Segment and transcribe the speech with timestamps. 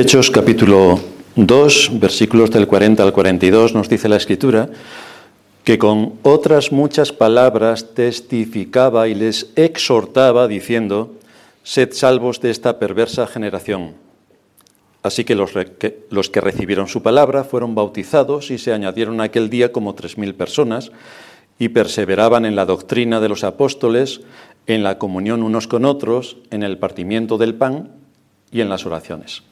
[0.00, 0.98] Hechos capítulo
[1.36, 4.70] 2, versículos del 40 al 42, nos dice la Escritura
[5.62, 11.16] que con otras muchas palabras testificaba y les exhortaba diciendo,
[11.64, 13.92] sed salvos de esta perversa generación.
[15.02, 19.50] Así que los, que los, que recibieron su palabra fueron bautizados y se añadieron aquel
[19.50, 20.92] día como tres mil personas
[21.58, 24.22] y perseveraban en la doctrina de los apóstoles,
[24.66, 27.90] en la comunión unos con otros, en el partimiento del pan
[28.50, 29.42] y en las oraciones.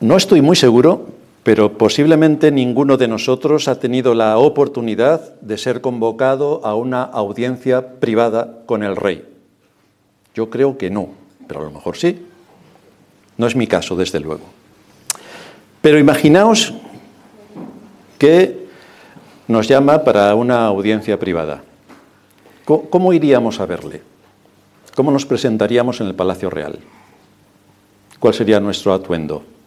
[0.00, 1.08] No estoy muy seguro,
[1.42, 7.98] pero posiblemente ninguno de nosotros ha tenido la oportunidad de ser convocado a una audiencia
[7.98, 9.24] privada con el rey.
[10.36, 11.08] Yo creo que no,
[11.48, 12.24] pero a lo mejor sí.
[13.36, 14.44] No es mi caso, desde luego.
[15.80, 16.74] Pero imaginaos
[18.18, 18.68] que
[19.48, 21.62] nos llama para una audiencia privada.
[22.64, 24.02] ¿Cómo iríamos a verle?
[24.94, 26.78] ¿Cómo nos presentaríamos en el Palacio Real?
[28.20, 29.57] ¿Cuál sería nuestro atuendo?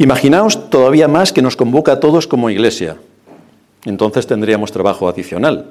[0.00, 2.96] Imaginaos todavía más que nos convoca a todos como iglesia.
[3.84, 5.66] Entonces tendríamos trabajo adicional.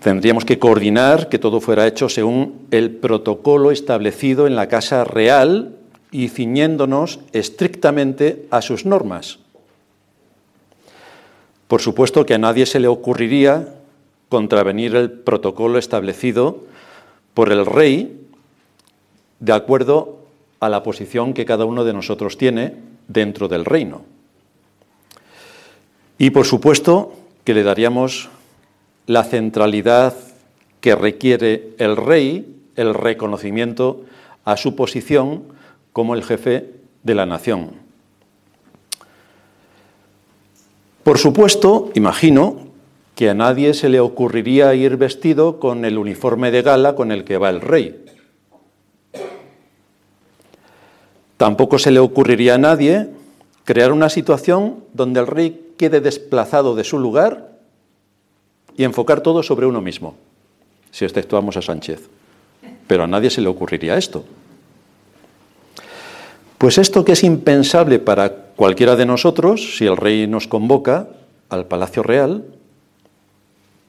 [0.00, 5.76] Tendríamos que coordinar que todo fuera hecho según el protocolo establecido en la Casa Real
[6.10, 9.38] y ciñéndonos estrictamente a sus normas.
[11.68, 13.76] Por supuesto que a nadie se le ocurriría
[14.28, 16.64] contravenir el protocolo establecido
[17.32, 18.26] por el rey
[19.38, 20.18] de acuerdo
[20.60, 24.02] a la posición que cada uno de nosotros tiene dentro del reino.
[26.18, 27.12] Y por supuesto
[27.44, 28.28] que le daríamos
[29.06, 30.14] la centralidad
[30.80, 34.04] que requiere el rey, el reconocimiento
[34.44, 35.44] a su posición
[35.92, 36.70] como el jefe
[37.02, 37.72] de la nación.
[41.02, 42.68] Por supuesto, imagino
[43.14, 47.24] que a nadie se le ocurriría ir vestido con el uniforme de gala con el
[47.24, 48.04] que va el rey.
[51.40, 53.08] Tampoco se le ocurriría a nadie
[53.64, 57.52] crear una situación donde el rey quede desplazado de su lugar
[58.76, 60.16] y enfocar todo sobre uno mismo,
[60.90, 62.10] si exceptuamos a Sánchez.
[62.86, 64.22] Pero a nadie se le ocurriría esto.
[66.58, 71.08] Pues esto que es impensable para cualquiera de nosotros, si el rey nos convoca
[71.48, 72.44] al Palacio Real,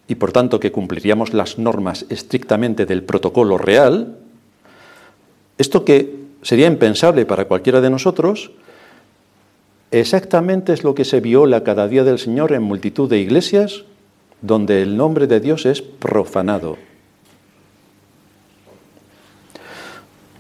[0.08, 4.20] y por tanto que cumpliríamos las normas estrictamente del protocolo real,
[5.58, 8.52] esto que sería impensable para cualquiera de nosotros,
[9.92, 13.84] exactamente es lo que se viola cada día del Señor en multitud de iglesias
[14.42, 16.78] donde el nombre de Dios es profanado.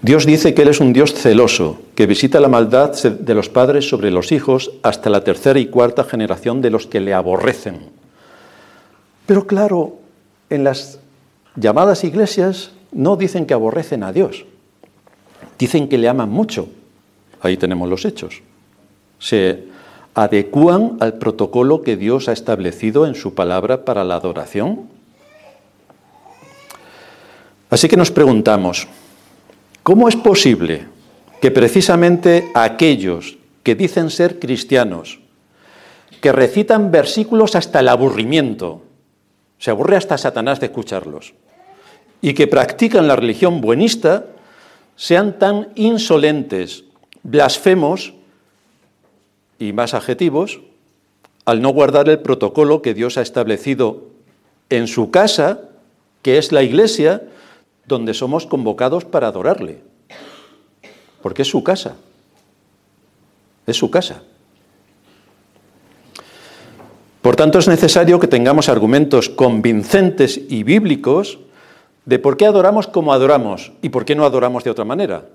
[0.01, 3.87] Dios dice que Él es un Dios celoso, que visita la maldad de los padres
[3.87, 7.81] sobre los hijos hasta la tercera y cuarta generación de los que le aborrecen.
[9.27, 9.99] Pero claro,
[10.49, 10.99] en las
[11.55, 14.45] llamadas iglesias no dicen que aborrecen a Dios,
[15.61, 16.69] Dicen que le aman mucho.
[17.39, 18.41] Ahí tenemos los hechos.
[19.19, 19.65] Se
[20.15, 24.89] adecúan al protocolo que Dios ha establecido en su palabra para la adoración.
[27.69, 28.87] Así que nos preguntamos,
[29.83, 30.87] ¿cómo es posible
[31.41, 35.19] que precisamente aquellos que dicen ser cristianos,
[36.21, 38.81] que recitan versículos hasta el aburrimiento,
[39.59, 41.35] se aburre hasta Satanás de escucharlos,
[42.19, 44.25] y que practican la religión buenista,
[44.95, 46.83] sean tan insolentes,
[47.23, 48.13] blasfemos
[49.59, 50.59] y más adjetivos
[51.45, 54.03] al no guardar el protocolo que Dios ha establecido
[54.69, 55.61] en su casa,
[56.21, 57.23] que es la iglesia,
[57.87, 59.79] donde somos convocados para adorarle.
[61.21, 61.95] Porque es su casa.
[63.67, 64.23] Es su casa.
[67.21, 71.39] Por tanto, es necesario que tengamos argumentos convincentes y bíblicos
[72.05, 75.25] de por qué adoramos como adoramos y por qué no adoramos de otra manera.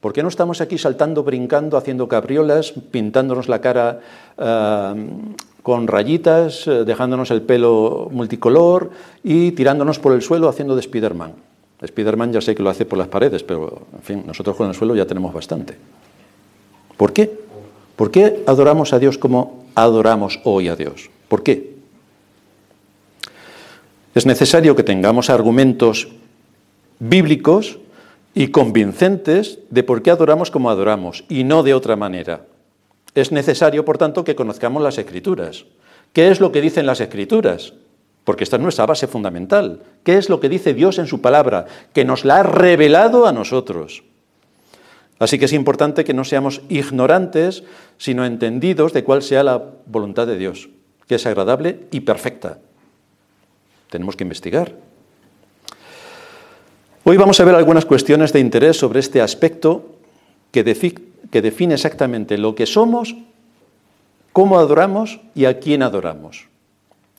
[0.00, 4.00] ¿Por qué no estamos aquí saltando, brincando, haciendo cabriolas, pintándonos la cara
[4.36, 5.08] eh,
[5.62, 8.90] con rayitas, eh, dejándonos el pelo multicolor
[9.24, 11.32] y tirándonos por el suelo haciendo de Spiderman?
[11.84, 14.74] Spiderman ya sé que lo hace por las paredes, pero en fin, nosotros con el
[14.74, 15.76] suelo ya tenemos bastante.
[16.96, 17.30] ¿Por qué?
[17.96, 21.10] ¿Por qué adoramos a Dios como adoramos hoy a Dios?
[21.28, 21.75] ¿Por qué?
[24.16, 26.08] Es necesario que tengamos argumentos
[26.98, 27.78] bíblicos
[28.32, 32.46] y convincentes de por qué adoramos como adoramos y no de otra manera.
[33.14, 35.66] Es necesario, por tanto, que conozcamos las escrituras.
[36.14, 37.74] ¿Qué es lo que dicen las escrituras?
[38.24, 39.82] Porque esta es nuestra base fundamental.
[40.02, 41.66] ¿Qué es lo que dice Dios en su palabra?
[41.92, 44.02] Que nos la ha revelado a nosotros.
[45.18, 47.64] Así que es importante que no seamos ignorantes,
[47.98, 50.70] sino entendidos de cuál sea la voluntad de Dios,
[51.06, 52.60] que es agradable y perfecta.
[53.90, 54.74] Tenemos que investigar.
[57.04, 59.96] Hoy vamos a ver algunas cuestiones de interés sobre este aspecto
[60.50, 60.64] que,
[61.30, 63.14] que define exactamente lo que somos,
[64.32, 66.48] cómo adoramos y a quién adoramos.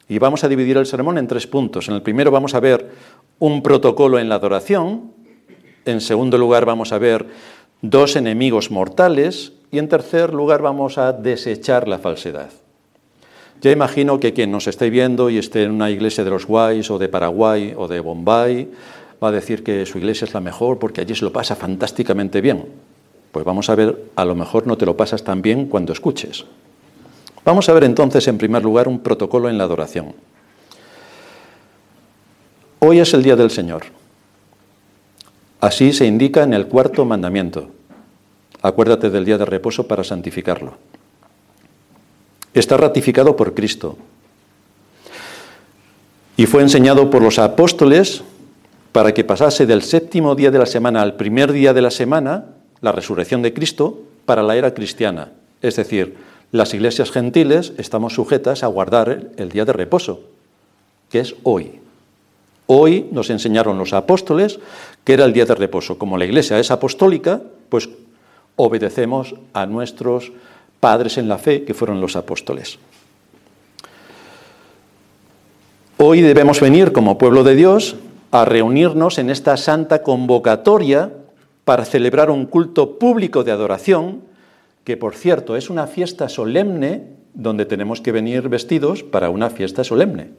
[0.10, 1.88] Y vamos a dividir el sermón en tres puntos.
[1.88, 2.92] En el primero vamos a ver
[3.40, 5.12] un protocolo en la adoración,
[5.86, 7.28] en segundo lugar vamos a ver
[7.82, 12.50] dos enemigos mortales y en tercer lugar vamos a desechar la falsedad.
[13.62, 16.92] Ya imagino que quien nos esté viendo y esté en una iglesia de los Guays
[16.92, 18.70] o de Paraguay o de Bombay
[19.22, 22.40] va a decir que su iglesia es la mejor porque allí se lo pasa fantásticamente
[22.40, 22.66] bien.
[23.32, 26.46] Pues vamos a ver, a lo mejor no te lo pasas tan bien cuando escuches.
[27.44, 30.14] Vamos a ver entonces en primer lugar un protocolo en la adoración.
[32.80, 33.84] Hoy es el día del Señor.
[35.60, 37.72] Así se indica en el cuarto mandamiento.
[38.62, 40.78] Acuérdate del día de reposo para santificarlo.
[42.58, 43.98] Está ratificado por Cristo.
[46.38, 48.24] Y fue enseñado por los apóstoles
[48.92, 52.46] para que pasase del séptimo día de la semana al primer día de la semana,
[52.82, 55.34] la resurrección de Cristo, para la era cristiana.
[55.62, 56.18] Es decir,
[56.52, 60.22] las iglesias gentiles estamos sujetas a guardar el día de reposo,
[61.12, 61.80] que es hoy.
[62.66, 64.60] Hoy nos enseñaron los apóstoles
[65.04, 66.00] que era el día de reposo.
[66.00, 67.40] Como la iglesia es apostólica,
[67.70, 67.88] pues
[68.56, 70.32] obedecemos a nuestros
[70.80, 72.80] padres en la fe, que fueron los apóstoles.
[75.98, 77.96] Hoy debemos venir como pueblo de Dios
[78.32, 81.12] a reunirnos en esta santa convocatoria
[81.66, 84.22] para celebrar un culto público de adoración
[84.84, 87.04] que por cierto es una fiesta solemne
[87.34, 90.30] donde tenemos que venir vestidos para una fiesta solemne.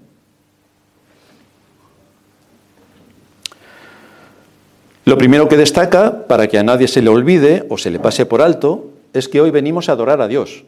[5.05, 8.27] Lo primero que destaca, para que a nadie se le olvide o se le pase
[8.27, 10.65] por alto, es que hoy venimos a adorar a Dios.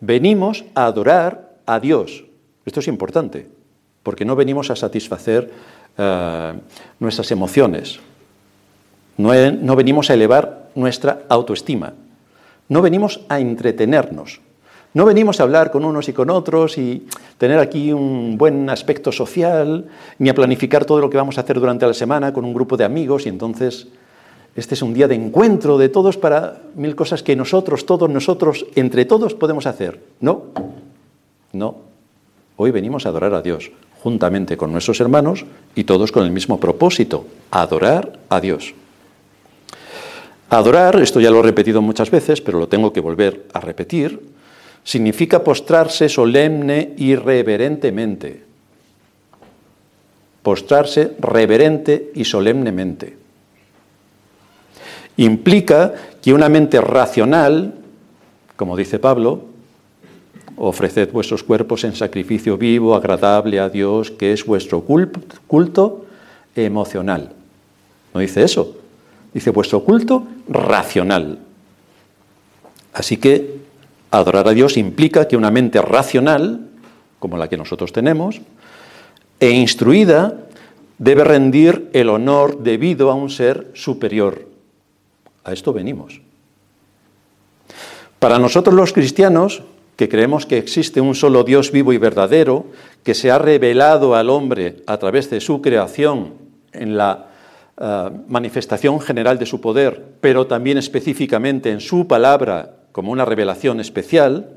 [0.00, 2.24] Venimos a adorar a Dios.
[2.64, 3.48] Esto es importante,
[4.02, 5.50] porque no venimos a satisfacer
[5.98, 6.52] eh,
[6.98, 8.00] nuestras emociones,
[9.16, 11.92] no, no venimos a elevar nuestra autoestima,
[12.68, 14.40] no venimos a entretenernos,
[14.94, 17.06] no venimos a hablar con unos y con otros y
[17.38, 19.86] tener aquí un buen aspecto social,
[20.18, 22.76] ni a planificar todo lo que vamos a hacer durante la semana con un grupo
[22.76, 23.88] de amigos y entonces
[24.56, 28.66] este es un día de encuentro de todos para mil cosas que nosotros, todos nosotros,
[28.74, 30.00] entre todos podemos hacer.
[30.20, 30.46] No,
[31.52, 31.76] no.
[32.56, 33.70] Hoy venimos a adorar a Dios
[34.02, 35.44] juntamente con nuestros hermanos
[35.74, 38.74] y todos con el mismo propósito, adorar a Dios.
[40.48, 44.20] Adorar, esto ya lo he repetido muchas veces, pero lo tengo que volver a repetir,
[44.82, 48.42] significa postrarse solemne y reverentemente.
[50.42, 53.19] Postrarse reverente y solemnemente.
[55.16, 57.74] Implica que una mente racional,
[58.56, 59.44] como dice Pablo,
[60.56, 66.04] ofreced vuestros cuerpos en sacrificio vivo, agradable a Dios, que es vuestro culto
[66.54, 67.32] emocional.
[68.12, 68.76] ¿No dice eso?
[69.32, 71.38] Dice, vuestro culto racional.
[72.92, 73.60] Así que
[74.10, 76.66] adorar a Dios implica que una mente racional,
[77.18, 78.40] como la que nosotros tenemos,
[79.38, 80.34] e instruida,
[80.98, 84.49] debe rendir el honor debido a un ser superior.
[85.50, 86.20] A esto venimos.
[88.20, 89.64] Para nosotros los cristianos,
[89.96, 92.66] que creemos que existe un solo Dios vivo y verdadero,
[93.02, 96.34] que se ha revelado al hombre a través de su creación
[96.72, 97.30] en la
[97.80, 103.80] eh, manifestación general de su poder, pero también específicamente en su palabra como una revelación
[103.80, 104.50] especial,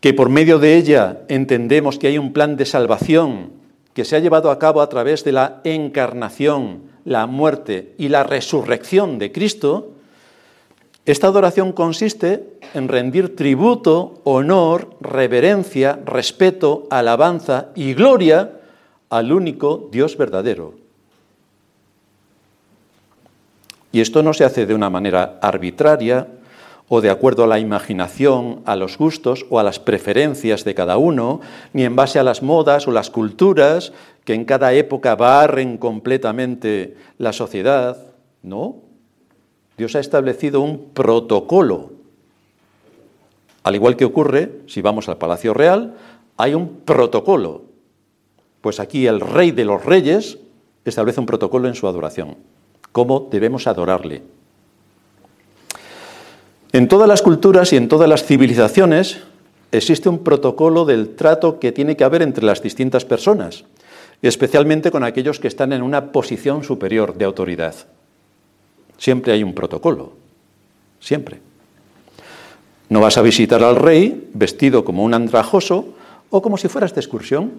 [0.00, 3.52] que por medio de ella entendemos que hay un plan de salvación
[3.94, 8.24] que se ha llevado a cabo a través de la encarnación, la muerte y la
[8.24, 9.92] resurrección de Cristo,
[11.04, 18.60] esta adoración consiste en rendir tributo, honor, reverencia, respeto, alabanza y gloria
[19.10, 20.74] al único Dios verdadero,
[23.94, 26.26] Y esto no se hace de una manera arbitraria
[26.88, 30.98] o de acuerdo a la imaginación, a los gustos o a las preferencias de cada
[30.98, 31.40] uno,
[31.72, 33.92] ni en base a las modas o las culturas
[34.24, 37.96] que en cada época barren completamente la sociedad.
[38.42, 38.76] No.
[39.76, 41.92] Dios ha establecido un protocolo.
[43.62, 45.94] Al igual que ocurre, si vamos al Palacio Real,
[46.36, 47.62] hay un protocolo.
[48.60, 50.38] Pues aquí el rey de los reyes
[50.84, 52.36] establece un protocolo en su adoración
[52.92, 54.22] cómo debemos adorarle.
[56.72, 59.18] En todas las culturas y en todas las civilizaciones
[59.72, 63.64] existe un protocolo del trato que tiene que haber entre las distintas personas,
[64.22, 67.74] especialmente con aquellos que están en una posición superior de autoridad.
[68.96, 70.14] Siempre hay un protocolo,
[70.98, 71.40] siempre.
[72.88, 75.88] No vas a visitar al rey vestido como un andrajoso
[76.30, 77.50] o como si fueras de excursión.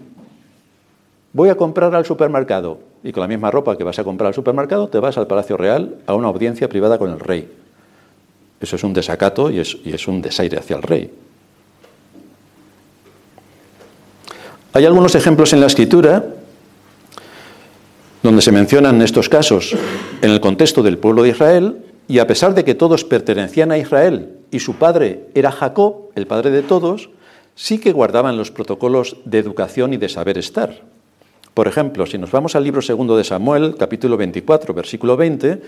[1.32, 2.78] voy a comprar al supermercado.
[3.04, 5.56] Y con la misma ropa que vas a comprar al supermercado, te vas al Palacio
[5.56, 7.63] Real a una audiencia privada con el rey.
[8.60, 11.10] Eso es un desacato y es, un desaire hacia el rey.
[14.72, 16.24] Hay algunos ejemplos en la escritura
[18.22, 19.76] donde se mencionan estos casos
[20.22, 23.78] en el contexto del pueblo de Israel y a pesar de que todos pertenecían a
[23.78, 27.10] Israel y su padre era Jacob, el padre de todos,
[27.54, 30.82] sí que guardaban los protocolos de educación y de saber estar.
[31.54, 35.62] Por ejemplo, si nos vamos al libro segundo de Samuel, capítulo 24, versículo 20,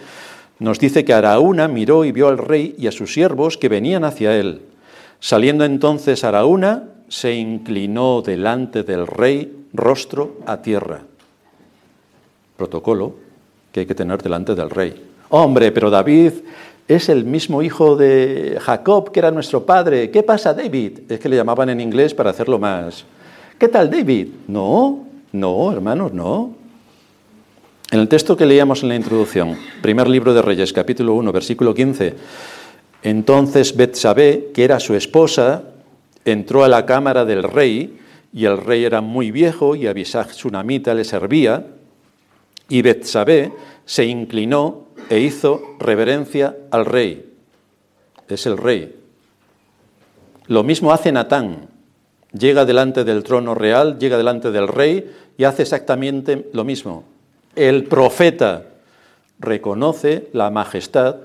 [0.59, 4.05] nos dice que Araúna miró y vio al rey y a sus siervos que venían
[4.05, 4.63] hacia él.
[5.21, 11.03] Saliendo entonces Araúna, se inclinó delante del rey, rostro a tierra.
[12.57, 13.15] Protocolo
[13.71, 14.95] que hay que tener delante del rey.
[15.29, 16.33] Hombre, pero David
[16.89, 20.11] es el mismo hijo de Jacob, que era nuestro padre.
[20.11, 21.01] ¿Qué pasa, David?
[21.09, 23.05] Es que le llamaban en inglés para hacerlo más.
[23.59, 24.29] ¿Qué tal, David?
[24.49, 26.66] No, no, hermanos, no.
[27.93, 31.73] En el texto que leíamos en la introducción, primer libro de Reyes, capítulo 1, versículo
[31.73, 32.15] 15,
[33.05, 35.63] entonces Betsabé, que era su esposa,
[36.25, 38.01] entró a la cámara del rey,
[38.33, 41.65] y el rey era muy viejo, y Abisag Sunamita le servía,
[42.69, 43.53] y Betsabé
[43.85, 47.33] se inclinó e hizo reverencia al rey.
[48.29, 48.97] Es el rey.
[50.49, 51.69] Lo mismo hace Natán,
[52.33, 57.16] llega delante del trono real, llega delante del rey y hace exactamente lo mismo.
[57.57, 58.65] El profeta
[59.41, 61.17] reconoce la majestad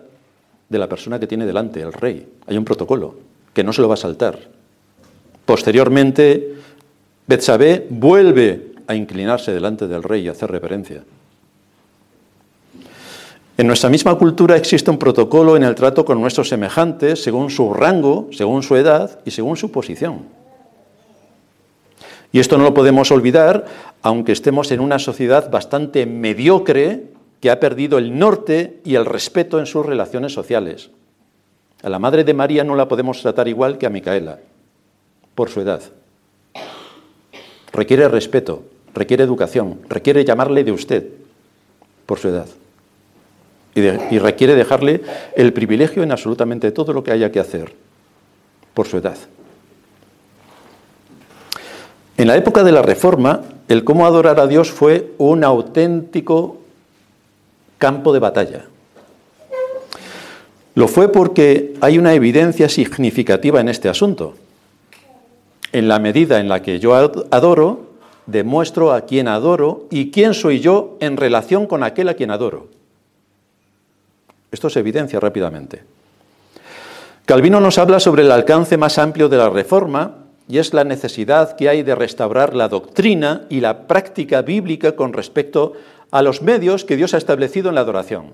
[0.69, 2.25] de la persona que tiene delante, el rey.
[2.47, 3.15] Hay un protocolo
[3.53, 4.39] que no se lo va a saltar.
[5.45, 6.55] Posteriormente,
[7.27, 11.03] Betsabé vuelve a inclinarse delante del rey y a hacer reverencia.
[13.57, 17.73] En nuestra misma cultura existe un protocolo en el trato con nuestros semejantes según su
[17.73, 20.40] rango, según su edad y según su posición.
[22.31, 23.65] Y esto no lo podemos olvidar,
[24.01, 27.07] aunque estemos en una sociedad bastante mediocre
[27.41, 30.91] que ha perdido el norte y el respeto en sus relaciones sociales.
[31.83, 34.39] A la Madre de María no la podemos tratar igual que a Micaela,
[35.33, 35.81] por su edad.
[37.73, 41.07] Requiere respeto, requiere educación, requiere llamarle de usted,
[42.05, 42.47] por su edad.
[43.73, 45.01] Y, requiere dejarle
[45.35, 47.73] el privilegio en absolutamente todo lo que haya que hacer,
[48.73, 49.17] por su edad.
[52.21, 56.57] En la época de la Reforma, el cómo adorar a Dios fue un auténtico
[57.79, 58.65] campo de batalla.
[60.75, 64.35] Lo fue porque hay una evidencia significativa en este asunto.
[65.71, 67.87] En la medida en la que yo adoro,
[68.27, 72.67] demuestro a quién adoro y quién soy yo en relación con aquel a quien adoro.
[74.51, 75.81] Esto se evidencia rápidamente.
[77.25, 81.55] Calvino nos habla sobre el alcance más amplio de la reforma y es la necesidad
[81.55, 85.73] que hay de restaurar la doctrina y la práctica bíblica con respecto
[86.11, 88.33] a los medios que Dios ha establecido en la adoración.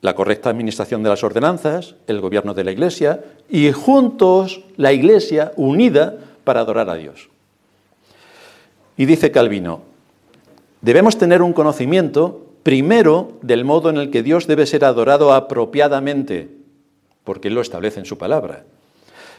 [0.00, 5.52] La correcta administración de las ordenanzas, el gobierno de la Iglesia y juntos la Iglesia
[5.56, 7.28] unida para adorar a Dios.
[8.96, 9.82] Y dice Calvino,
[10.80, 16.48] debemos tener un conocimiento primero del modo en el que Dios debe ser adorado apropiadamente,
[17.24, 18.64] porque Él lo establece en su palabra.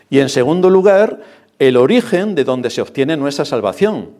[0.09, 1.21] Y en segundo lugar,
[1.59, 4.11] el origen de donde se obtiene nuestra salvación.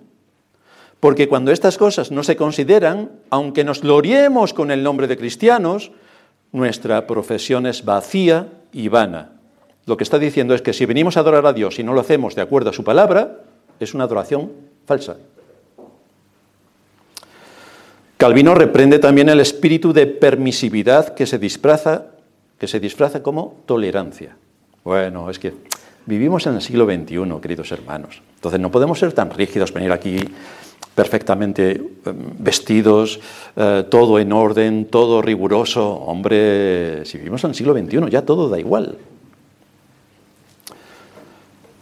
[0.99, 5.91] Porque cuando estas cosas no se consideran, aunque nos gloriemos con el nombre de cristianos,
[6.51, 9.31] nuestra profesión es vacía y vana.
[9.85, 12.01] Lo que está diciendo es que si venimos a adorar a Dios y no lo
[12.01, 13.37] hacemos de acuerdo a su palabra,
[13.79, 14.51] es una adoración
[14.85, 15.17] falsa.
[18.17, 22.07] Calvino reprende también el espíritu de permisividad que se disfraza,
[22.57, 24.35] que se disfraza como tolerancia.
[24.87, 25.53] Bueno, es que
[26.05, 28.21] vivimos en el siglo XXI, queridos hermanos.
[28.35, 30.17] Entonces no podemos ser tan rígidos, venir aquí
[30.95, 33.19] perfectamente em, vestidos,
[33.57, 35.85] eh, todo en orden, todo riguroso.
[35.91, 38.97] Hombre, si vivimos en el siglo XXI ya todo da igual.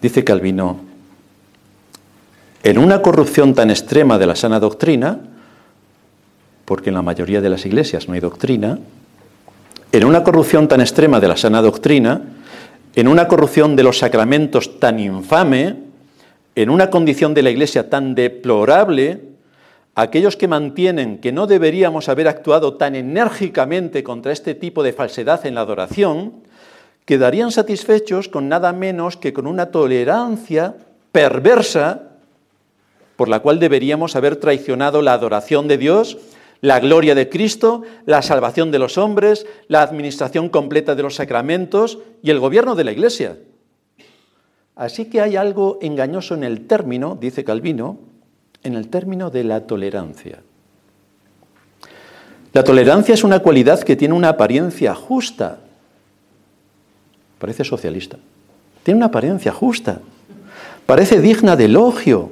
[0.01, 0.79] Dice Calvino,
[2.63, 5.19] en una corrupción tan extrema de la sana doctrina,
[6.65, 8.79] porque en la mayoría de las iglesias no hay doctrina,
[9.91, 12.23] en una corrupción tan extrema de la sana doctrina,
[12.95, 15.75] en una corrupción de los sacramentos tan infame,
[16.55, 19.21] en una condición de la Iglesia tan deplorable,
[19.95, 25.45] aquellos que mantienen que no deberíamos haber actuado tan enérgicamente contra este tipo de falsedad
[25.45, 26.33] en la adoración,
[27.03, 30.75] quedarían satisfechos con nada menos que con una tolerancia
[31.11, 32.03] perversa
[33.17, 36.17] por la cual deberíamos haber traicionado la adoración de Dios
[36.65, 41.99] la gloria de Cristo, la salvación de los hombres, la administración completa de los sacramentos
[42.23, 43.37] y el gobierno de la Iglesia.
[44.75, 47.99] Así que hay algo engañoso en el término, dice Calvino,
[48.63, 50.41] en el término de la tolerancia.
[52.51, 55.59] La tolerancia es una cualidad que tiene una apariencia justa.
[57.37, 58.17] Parece socialista.
[58.81, 60.01] Tiene una apariencia justa.
[60.87, 62.31] Parece digna de elogio.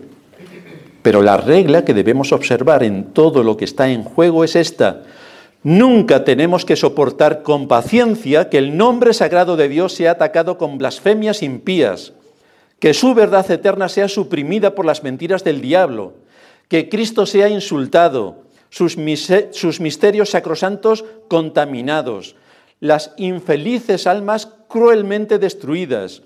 [1.03, 5.03] Pero la regla que debemos observar en todo lo que está en juego es esta.
[5.61, 10.77] Nunca tenemos que soportar con paciencia que el nombre sagrado de Dios sea atacado con
[10.77, 12.13] blasfemias impías,
[12.79, 16.13] que su verdad eterna sea suprimida por las mentiras del diablo,
[16.67, 22.35] que Cristo sea insultado, sus, misterios sacrosantos contaminados,
[22.79, 26.23] las infelices almas cruelmente destruidas,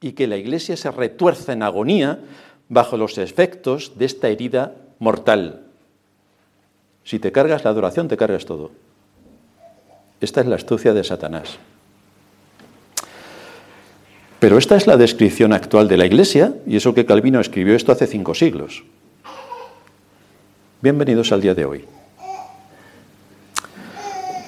[0.00, 2.20] y que la Iglesia se retuerza en agonía
[2.68, 5.62] bajo los efectos de esta herida mortal.
[7.04, 8.72] Si te cargas la adoración, te cargas todo.
[10.20, 11.58] Esta es la astucia de Satanás.
[14.40, 17.92] Pero esta es la descripción actual de la Iglesia, y eso que Calvino escribió esto
[17.92, 18.82] hace cinco siglos.
[20.82, 21.84] Bienvenidos al día de hoy.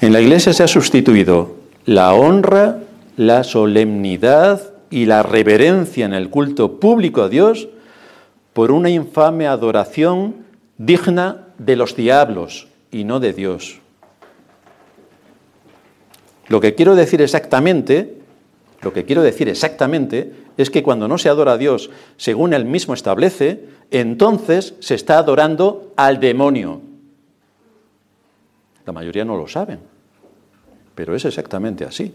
[0.00, 2.80] En la Iglesia se ha sustituido la honra,
[3.16, 7.68] la solemnidad y la reverencia en el culto público a Dios
[8.58, 10.44] por una infame adoración
[10.78, 13.78] digna de los diablos y no de Dios.
[16.48, 18.16] Lo que quiero decir exactamente,
[18.82, 22.64] lo que quiero decir exactamente es que cuando no se adora a Dios según él
[22.64, 23.62] mismo establece,
[23.92, 26.80] entonces se está adorando al demonio.
[28.86, 29.78] La mayoría no lo saben,
[30.96, 32.12] pero es exactamente así.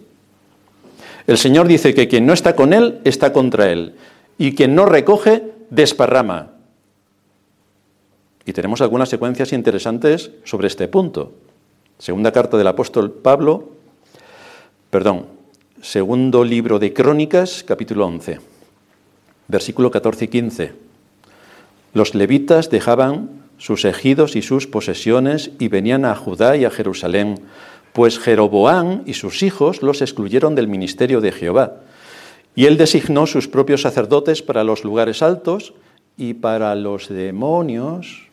[1.25, 3.95] El Señor dice que quien no está con Él está contra Él,
[4.37, 6.51] y quien no recoge, desparrama.
[8.45, 11.33] Y tenemos algunas secuencias interesantes sobre este punto.
[11.97, 13.71] Segunda carta del apóstol Pablo,
[14.91, 15.25] perdón,
[15.81, 18.39] segundo libro de Crónicas, capítulo 11,
[19.47, 20.73] versículo 14 y 15.
[21.93, 27.39] Los levitas dejaban sus ejidos y sus posesiones y venían a Judá y a Jerusalén
[27.93, 31.77] pues Jeroboán y sus hijos los excluyeron del ministerio de Jehová.
[32.55, 35.73] Y él designó sus propios sacerdotes para los lugares altos
[36.17, 38.27] y para los demonios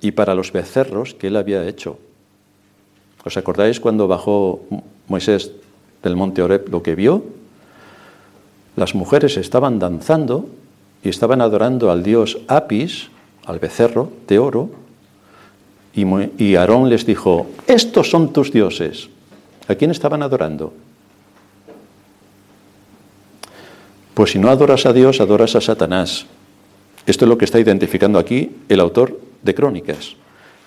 [0.00, 1.98] y para los becerros que él había hecho.
[3.24, 4.62] ¿Os acordáis cuando bajó
[5.08, 5.52] Moisés
[6.02, 7.22] del monte Oreb lo que vio?
[8.76, 10.48] Las mujeres estaban danzando
[11.02, 13.10] y estaban adorando al dios Apis,
[13.44, 14.70] al becerro de oro,
[15.92, 19.10] y Aarón les dijo, estos son tus dioses.
[19.68, 20.72] ¿A quién estaban adorando?
[24.20, 26.26] Pues si no adoras a Dios, adoras a Satanás.
[27.06, 30.14] Esto es lo que está identificando aquí el autor de Crónicas.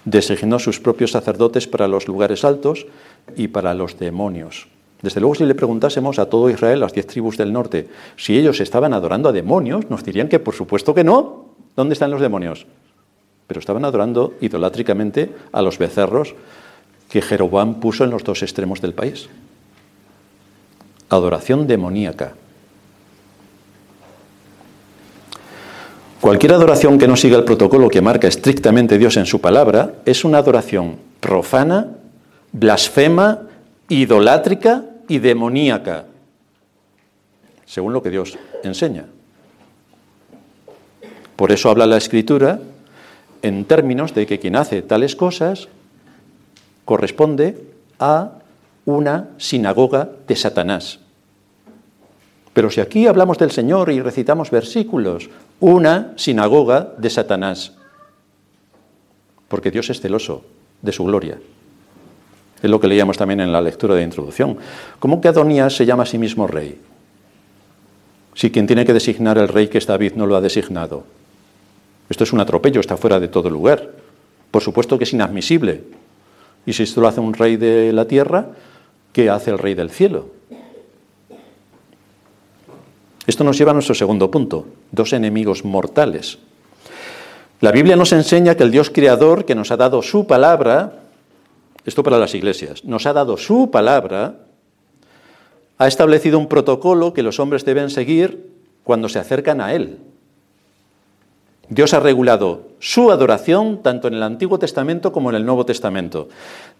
[0.05, 2.87] Designó sus propios sacerdotes para los lugares altos
[3.35, 4.69] y para los demonios.
[5.03, 8.59] Desde luego, si le preguntásemos a todo Israel, las diez tribus del norte, si ellos
[8.59, 11.45] estaban adorando a demonios, nos dirían que por supuesto que no.
[11.75, 12.65] ¿Dónde están los demonios?
[13.45, 16.33] pero estaban adorando idolátricamente a los becerros
[17.07, 19.29] que Jeroboam puso en los dos extremos del país.
[21.09, 22.33] Adoración demoníaca.
[26.23, 30.23] Cualquier adoración que no siga el protocolo que marca estrictamente Dios en su palabra es
[30.23, 31.97] una adoración profana,
[32.53, 33.41] blasfema,
[33.89, 36.05] idolátrica y demoníaca,
[37.65, 39.07] según lo que Dios enseña.
[41.35, 42.61] Por eso habla la Escritura
[43.41, 45.67] en términos de que quien hace tales cosas
[46.85, 47.67] corresponde
[47.99, 48.39] a
[48.85, 51.02] una sinagoga de Satanás.
[52.53, 57.73] Pero si aquí hablamos del Señor y recitamos versículos, una sinagoga de Satanás,
[59.47, 60.43] porque Dios es celoso
[60.81, 61.39] de su gloria.
[62.61, 64.57] Es lo que leíamos también en la lectura de introducción.
[64.99, 66.79] ¿Cómo que Adonías se llama a sí mismo rey?
[68.35, 71.03] Si quien tiene que designar el rey que es David no lo ha designado.
[72.09, 73.91] Esto es un atropello, está fuera de todo lugar.
[74.49, 75.83] Por supuesto que es inadmisible.
[76.65, 78.47] Y si esto lo hace un rey de la tierra,
[79.11, 80.29] ¿qué hace el rey del cielo?
[83.25, 86.39] Esto nos lleva a nuestro segundo punto, dos enemigos mortales.
[87.61, 91.03] La Biblia nos enseña que el Dios creador que nos ha dado su palabra,
[91.85, 94.39] esto para las iglesias, nos ha dado su palabra,
[95.77, 98.51] ha establecido un protocolo que los hombres deben seguir
[98.83, 99.99] cuando se acercan a Él.
[101.69, 106.27] Dios ha regulado su adoración tanto en el Antiguo Testamento como en el Nuevo Testamento,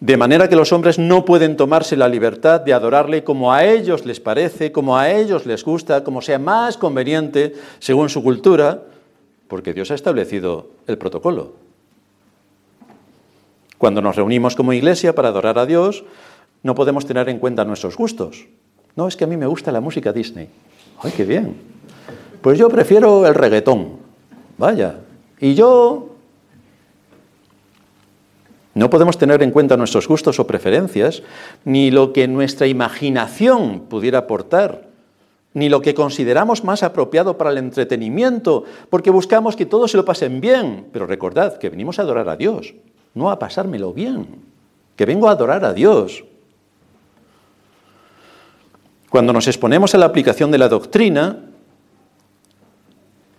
[0.02, 4.06] de manera que los hombres no pueden tomarse la libertad de adorarle como a ellos
[4.06, 8.82] les parece, como a ellos les gusta, como sea más conveniente según su cultura,
[9.48, 11.54] porque Dios ha establecido el protocolo.
[13.78, 16.04] Cuando nos reunimos como iglesia para adorar a Dios,
[16.62, 18.48] no podemos tener en cuenta nuestros gustos.
[18.96, 20.50] No, es que a mí me gusta la música Disney.
[21.02, 21.56] ¡Ay, qué bien!
[22.42, 24.03] Pues yo prefiero el reggaetón.
[24.58, 25.00] Vaya,
[25.40, 26.10] Y yo...
[28.76, 31.22] No podemos tener en cuenta nuestros gustos o preferencias,
[31.64, 34.88] ni lo que nuestra imaginación pudiera aportar,
[35.54, 40.06] ni lo que consideramos más apropiado para el entretenimiento, porque buscamos que todos se lo
[40.06, 40.88] pasen bien.
[40.92, 42.74] Pero recordad que venimos a adorar a Dios,
[43.14, 44.42] no a pasármelo bien,
[44.96, 46.24] que vengo a adorar a Dios.
[49.12, 51.38] Cuando nos exponemos a la aplicación de la doctrina,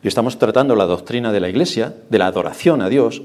[0.04, 3.22] y estamos tratando la doctrina de la Iglesia, de la adoración a Dios,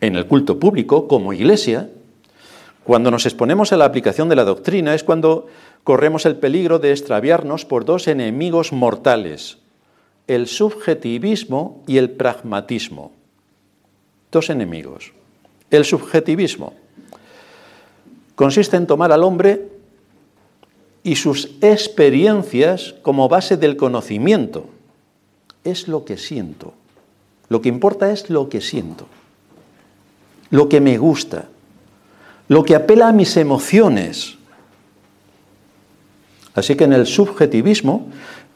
[0.00, 1.88] en el culto público como Iglesia,
[2.82, 5.46] cuando nos exponemos a la aplicación de la doctrina es cuando
[5.84, 9.58] corremos el peligro de extraviarnos por dos enemigos mortales,
[10.26, 13.12] el subjetivismo y el pragmatismo.
[14.32, 15.12] Dos enemigos.
[15.70, 16.74] El subjetivismo
[18.34, 19.68] consiste en tomar al hombre
[21.04, 24.66] y sus experiencias como base del conocimiento.
[25.64, 26.74] Es lo que siento.
[27.50, 29.06] Lo que importa es lo que siento,
[30.50, 31.48] lo que me gusta,
[32.46, 34.38] lo que apela a mis emociones.
[36.54, 38.06] Así que en el subjetivismo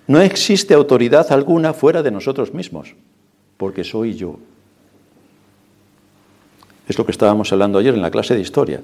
[0.07, 2.95] no existe autoridad alguna fuera de nosotros mismos,
[3.57, 4.38] porque soy yo.
[6.87, 8.81] Es lo que estábamos hablando ayer en la clase de historia.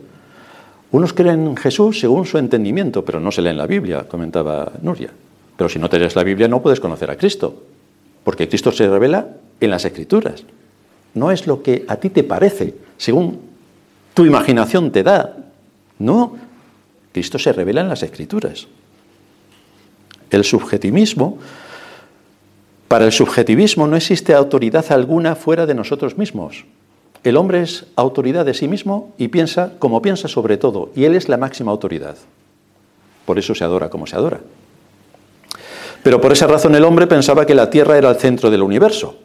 [0.90, 5.10] Unos creen en Jesús según su entendimiento, pero no se leen la Biblia, comentaba Nuria.
[5.56, 7.62] Pero si no te lees la Biblia no puedes conocer a Cristo,
[8.24, 9.28] porque Cristo se revela
[9.60, 10.44] en las Escrituras.
[11.14, 13.40] No es lo que a ti te parece, según
[14.14, 15.36] tu imaginación te da.
[15.98, 16.36] No,
[17.12, 18.66] Cristo se revela en las Escrituras.
[20.30, 21.38] El subjetivismo,
[22.86, 26.64] para el subjetivismo no existe autoridad alguna fuera de nosotros mismos.
[27.22, 31.14] El hombre es autoridad de sí mismo y piensa como piensa sobre todo, y él
[31.14, 32.16] es la máxima autoridad.
[33.26, 34.40] Por eso se adora como se adora.
[36.02, 39.16] Pero por esa razón el hombre pensaba que la Tierra era el centro del universo,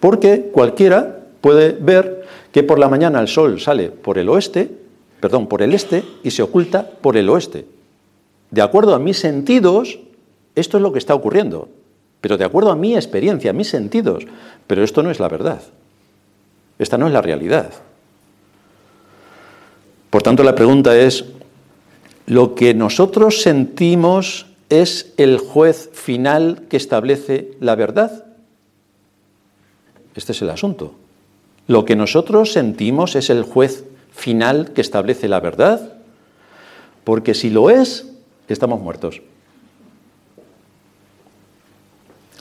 [0.00, 4.70] porque cualquiera puede ver que por la mañana el sol sale por el oeste,
[5.20, 7.66] perdón, por el este y se oculta por el oeste.
[8.50, 9.98] De acuerdo a mis sentidos,
[10.54, 11.68] esto es lo que está ocurriendo,
[12.20, 14.24] pero de acuerdo a mi experiencia, a mis sentidos,
[14.66, 15.60] pero esto no es la verdad.
[16.78, 17.70] Esta no es la realidad.
[20.10, 21.24] Por tanto, la pregunta es,
[22.26, 28.24] ¿lo que nosotros sentimos es el juez final que establece la verdad?
[30.14, 30.94] Este es el asunto.
[31.66, 35.94] ¿Lo que nosotros sentimos es el juez final que establece la verdad?
[37.04, 38.08] Porque si lo es,
[38.48, 39.20] estamos muertos.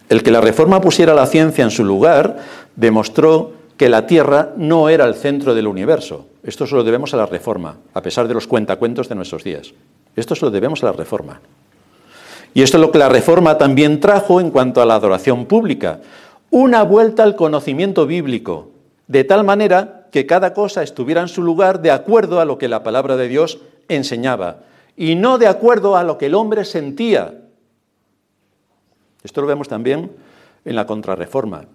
[0.10, 2.38] El que la reforma pusiera la ciencia en su lugar
[2.76, 6.28] demostró que la Tierra no era el centro del universo.
[6.44, 9.74] Esto se lo debemos a la Reforma, a pesar de los cuentacuentos de nuestros días.
[10.16, 11.42] Esto se lo debemos a la Reforma.
[12.56, 16.00] Y esto es lo que la Reforma también trajo en cuanto a la adoración pública.
[16.50, 18.70] Una vuelta al conocimiento bíblico,
[19.08, 22.70] de tal manera que cada cosa estuviera en su lugar de acuerdo a lo que
[22.70, 24.62] la palabra de Dios enseñaba
[24.96, 27.34] y no de acuerdo a lo que el hombre sentía.
[29.22, 30.12] Esto lo vemos también
[30.64, 31.66] en la contrarreforma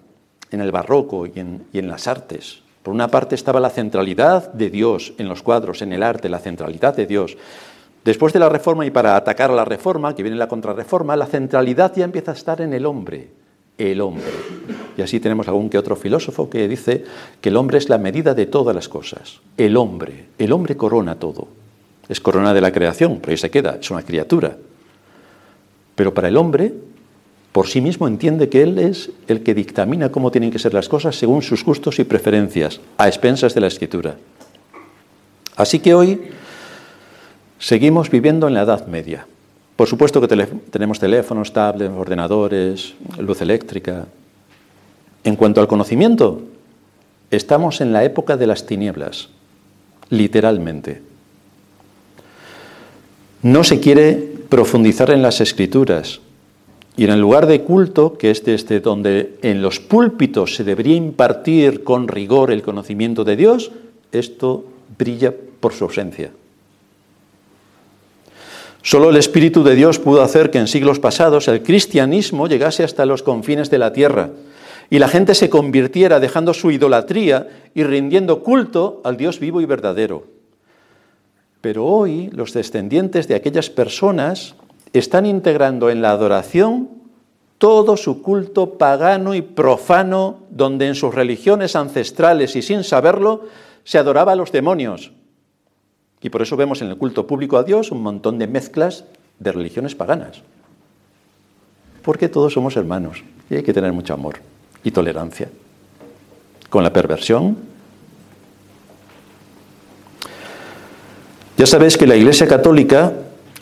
[0.50, 2.62] en el barroco y en, las artes.
[2.82, 6.38] Por una parte estaba la centralidad de Dios en los cuadros, en el arte, la
[6.38, 7.36] centralidad de Dios.
[8.04, 11.26] Después de la reforma y para atacar a la reforma, que viene la contrarreforma, la
[11.26, 13.28] centralidad ya empieza a estar en el hombre,
[13.76, 14.24] el hombre.
[14.96, 17.04] Y así tenemos algún que otro filósofo que dice
[17.40, 19.40] que el hombre es la medida de todas las cosas.
[19.56, 21.48] El hombre, el hombre corona todo.
[22.08, 24.56] Es corona de la creación, pero ahí se queda, es una criatura.
[25.94, 26.72] Pero para el hombre
[27.52, 30.88] por sí mismo entiende que Él es el que dictamina cómo tienen que ser las
[30.88, 34.16] cosas según sus gustos y preferencias, a expensas de la Escritura.
[35.56, 36.20] Así que hoy
[37.60, 39.26] seguimos viviendo en la Edad Media.
[39.76, 40.28] Por supuesto que
[40.70, 44.06] tenemos teléfonos, tablets, ordenadores, luz eléctrica.
[45.22, 46.42] En cuanto al conocimiento,
[47.30, 49.28] estamos en la época de las tinieblas,
[50.08, 51.02] literalmente.
[53.42, 54.14] No se quiere
[54.48, 56.20] profundizar en las escrituras,
[56.96, 60.96] y en el lugar de culto, que es este donde en los púlpitos se debería
[60.96, 63.70] impartir con rigor el conocimiento de Dios,
[64.12, 64.66] esto
[64.98, 66.32] brilla por su ausencia.
[68.82, 73.04] Solo el Espíritu de Dios pudo hacer que en siglos pasados el cristianismo llegase hasta
[73.04, 74.30] los confines de la tierra
[74.88, 79.66] y la gente se convirtiera dejando su idolatría y rindiendo culto al Dios vivo y
[79.66, 80.24] verdadero.
[81.60, 84.54] Pero hoy los descendientes de aquellas personas
[84.92, 86.88] están integrando en la adoración
[87.58, 93.44] todo su culto pagano y profano, donde en sus religiones ancestrales y sin saberlo
[93.84, 95.12] se adoraba a los demonios.
[96.22, 99.04] Y por eso vemos en el culto público a Dios un montón de mezclas
[99.38, 100.42] de religiones paganas.
[102.02, 104.36] Porque todos somos hermanos y hay que tener mucho amor
[104.84, 105.48] y tolerancia.
[106.68, 107.58] con la perversión.
[111.58, 113.12] Ya sabéis que la Iglesia Católica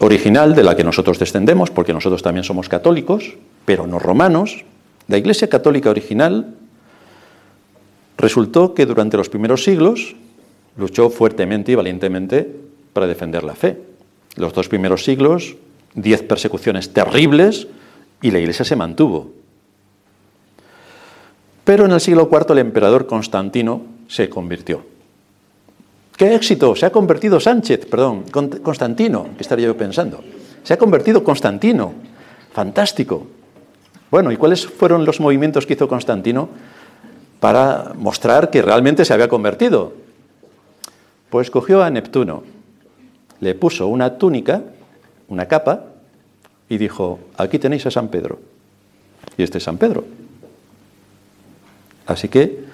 [0.00, 4.64] original, de la que nosotros descendemos, porque nosotros también somos católicos, pero no romanos,
[5.08, 6.54] la Iglesia Católica original
[8.18, 10.14] resultó que durante los primeros siglos
[10.78, 12.50] luchó fuertemente y valientemente
[12.92, 13.76] para defender la fe.
[14.36, 15.56] Los dos primeros siglos,
[15.94, 17.66] diez persecuciones terribles
[18.22, 19.32] y la Iglesia se mantuvo.
[21.64, 24.82] Pero en el siglo IV el emperador Constantino se convirtió.
[26.16, 26.74] ¡Qué éxito!
[26.74, 28.24] Se ha convertido Sánchez, perdón,
[28.62, 30.24] Constantino, que estaría yo pensando.
[30.62, 31.92] Se ha convertido Constantino.
[32.52, 33.26] Fantástico.
[34.10, 36.48] Bueno, ¿y cuáles fueron los movimientos que hizo Constantino
[37.38, 39.92] para mostrar que realmente se había convertido?
[41.30, 42.42] Pues cogió a Neptuno,
[43.40, 44.62] le puso una túnica,
[45.28, 45.84] una capa,
[46.68, 48.38] y dijo, aquí tenéis a San Pedro.
[49.36, 50.04] Y este es San Pedro.
[52.06, 52.64] Así que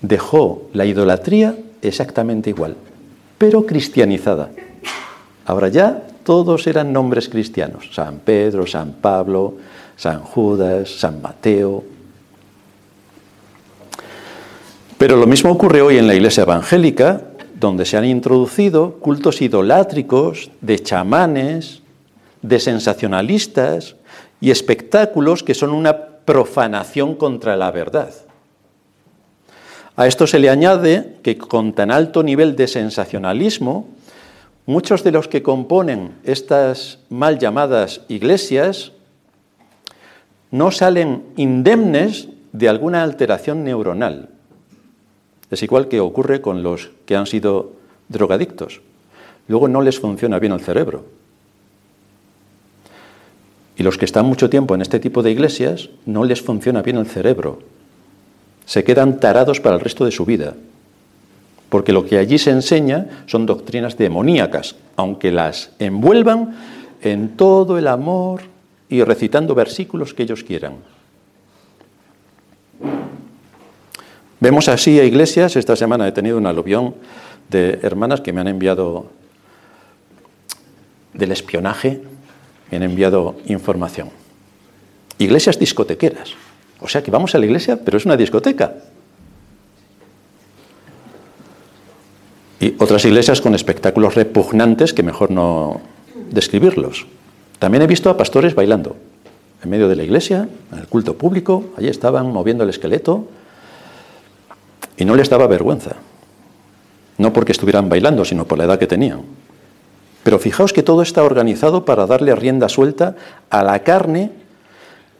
[0.00, 2.76] dejó la idolatría exactamente igual,
[3.38, 4.50] pero cristianizada.
[5.44, 9.54] Ahora ya todos eran nombres cristianos, San Pedro, San Pablo,
[9.96, 11.84] San Judas, San Mateo.
[14.98, 17.22] Pero lo mismo ocurre hoy en la iglesia evangélica,
[17.58, 21.82] donde se han introducido cultos idolátricos de chamanes,
[22.42, 23.96] de sensacionalistas
[24.40, 28.10] y espectáculos que son una profanación contra la verdad.
[29.96, 33.88] A esto se le añade que con tan alto nivel de sensacionalismo,
[34.66, 38.92] muchos de los que componen estas mal llamadas iglesias
[40.50, 44.35] no salen indemnes de alguna alteración neuronal.
[45.50, 47.72] Es igual que ocurre con los que han sido
[48.08, 48.80] drogadictos.
[49.48, 51.04] Luego no les funciona bien el cerebro.
[53.76, 56.96] Y los que están mucho tiempo en este tipo de iglesias no les funciona bien
[56.96, 57.60] el cerebro.
[58.64, 60.54] Se quedan tarados para el resto de su vida.
[61.68, 66.56] Porque lo que allí se enseña son doctrinas demoníacas, aunque las envuelvan
[67.02, 68.42] en todo el amor
[68.88, 70.74] y recitando versículos que ellos quieran.
[74.40, 76.94] Vemos así a iglesias, esta semana he tenido un aluvión
[77.48, 79.06] de hermanas que me han enviado
[81.14, 82.02] del espionaje,
[82.70, 84.10] me han enviado información.
[85.18, 86.34] Iglesias discotequeras.
[86.80, 88.74] O sea que vamos a la iglesia, pero es una discoteca.
[92.60, 95.80] Y otras iglesias con espectáculos repugnantes que mejor no
[96.30, 97.06] describirlos.
[97.58, 98.96] También he visto a pastores bailando
[99.62, 103.28] en medio de la iglesia, en el culto público, allí estaban moviendo el esqueleto
[104.96, 105.96] y no les daba vergüenza.
[107.18, 109.22] No porque estuvieran bailando, sino por la edad que tenían.
[110.22, 113.16] Pero fijaos que todo está organizado para darle rienda suelta
[113.48, 114.32] a la carne,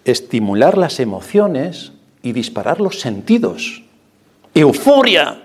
[0.05, 3.83] estimular las emociones y disparar los sentidos.
[4.55, 5.43] ¡Euforia!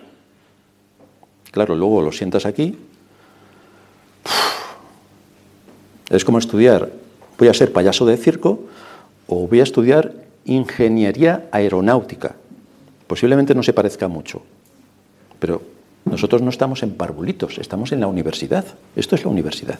[1.51, 2.77] Claro, luego lo sientas aquí
[6.11, 6.91] Es como estudiar,
[7.39, 8.59] voy a ser payaso de circo
[9.27, 10.11] o voy a estudiar
[10.43, 12.35] ingeniería aeronáutica.
[13.11, 14.41] Posiblemente no se parezca mucho,
[15.37, 15.61] pero
[16.05, 18.63] nosotros no estamos en parvulitos, estamos en la universidad.
[18.95, 19.79] Esto es la universidad.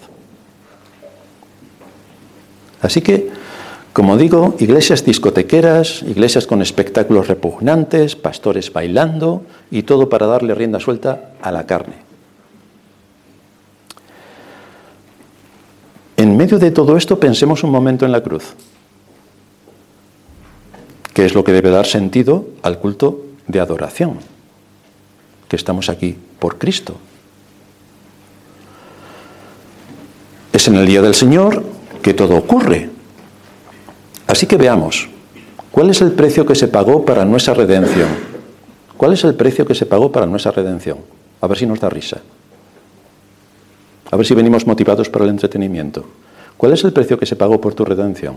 [2.82, 3.30] Así que,
[3.94, 10.82] como digo, iglesias discotequeras, iglesias con espectáculos repugnantes, pastores bailando y todo para darle rienda
[10.82, 11.96] suelta a la carne.
[16.18, 18.56] En medio de todo esto pensemos un momento en la cruz,
[21.14, 24.20] que es lo que debe dar sentido al culto de adoración,
[25.48, 26.96] que estamos aquí por Cristo.
[30.54, 31.64] Es en el día del Señor
[32.02, 32.90] que todo ocurre.
[34.28, 35.10] Así que veamos,
[35.72, 38.10] ¿cuál es el precio que se pagó para nuestra redención?
[38.96, 41.00] ¿Cuál es el precio que se pagó para nuestra redención?
[41.42, 42.22] A ver si nos da risa.
[44.12, 46.06] A ver si venimos motivados por el entretenimiento.
[46.56, 48.36] ¿Cuál es el precio que se pagó por tu redención?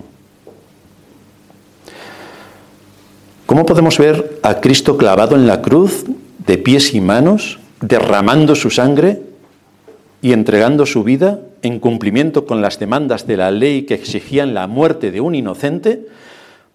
[3.46, 6.06] ¿Cómo podemos ver a Cristo clavado en la cruz,
[6.46, 9.20] de pies y manos, derramando su sangre
[10.22, 14.66] y entregando su vida en cumplimiento con las demandas de la ley que exigían la
[14.66, 16.06] muerte de un inocente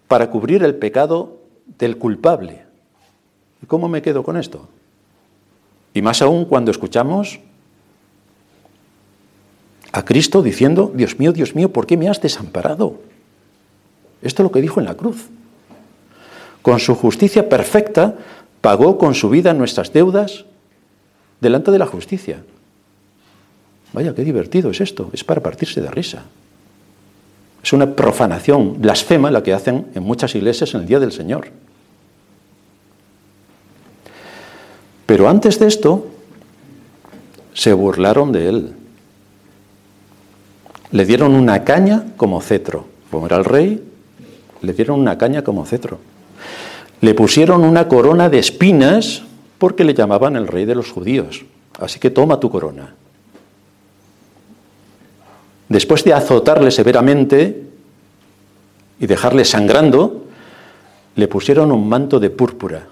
[0.06, 1.38] para cubrir el pecado
[1.76, 2.62] del culpable?
[3.62, 4.68] ¿Y cómo me quedo con esto?
[5.92, 7.40] Y más aún cuando escuchamos
[9.90, 13.00] a Cristo diciendo, Dios mío, Dios mío, ¿por qué me has desamparado?
[14.22, 15.30] Esto es lo que dijo en la cruz.
[16.62, 18.16] Con su justicia perfecta
[18.60, 20.44] pagó con su vida nuestras deudas
[21.40, 22.42] delante de la justicia.
[23.92, 26.24] Vaya, qué divertido es esto, es para partirse de risa.
[27.62, 31.48] Es una profanación blasfema la que hacen en muchas iglesias en el Día del Señor.
[35.06, 36.06] Pero antes de esto,
[37.52, 38.72] se burlaron de él.
[40.92, 42.86] Le dieron una caña como cetro.
[43.10, 43.82] Como era el rey,
[44.62, 45.98] le dieron una caña como cetro.
[47.00, 49.22] Le pusieron una corona de espinas
[49.58, 51.44] porque le llamaban el rey de los judíos.
[51.78, 52.94] Así que toma tu corona.
[55.68, 57.64] Después de azotarle severamente
[58.98, 60.26] y dejarle sangrando,
[61.14, 62.86] le pusieron un manto de púrpura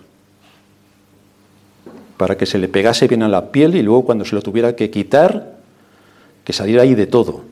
[2.17, 4.75] para que se le pegase bien a la piel y luego cuando se lo tuviera
[4.75, 5.59] que quitar,
[6.45, 7.45] que saliera ahí de todo.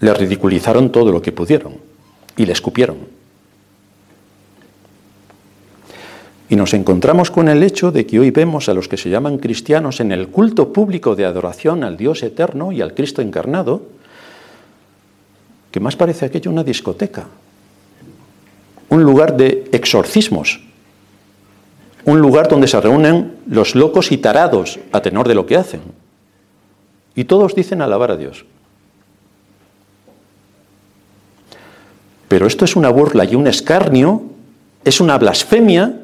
[0.00, 1.89] Le ridiculizaron todo lo que pudieron
[2.40, 2.96] y le escupieron.
[6.48, 9.36] Y nos encontramos con el hecho de que hoy vemos a los que se llaman
[9.36, 13.82] cristianos en el culto público de adoración al Dios eterno y al Cristo encarnado,
[15.70, 17.26] que más parece aquello una discoteca,
[18.88, 20.62] un lugar de exorcismos,
[22.06, 25.82] un lugar donde se reúnen los locos y tarados a tenor de lo que hacen.
[27.14, 28.46] Y todos dicen alabar a Dios.
[32.30, 34.22] Pero esto es una burla y un escarnio,
[34.84, 36.02] es una blasfemia,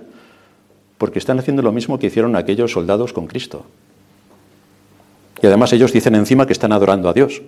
[0.98, 3.64] porque están haciendo lo mismo que hicieron aquellos soldados con Cristo.
[5.40, 7.42] Y además ellos dicen encima que están adorando a Dios.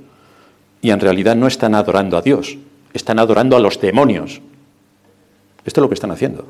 [0.80, 2.56] Y en realidad no están adorando a Dios,
[2.94, 4.40] están adorando a los demonios.
[5.64, 6.46] Esto es lo que están haciendo.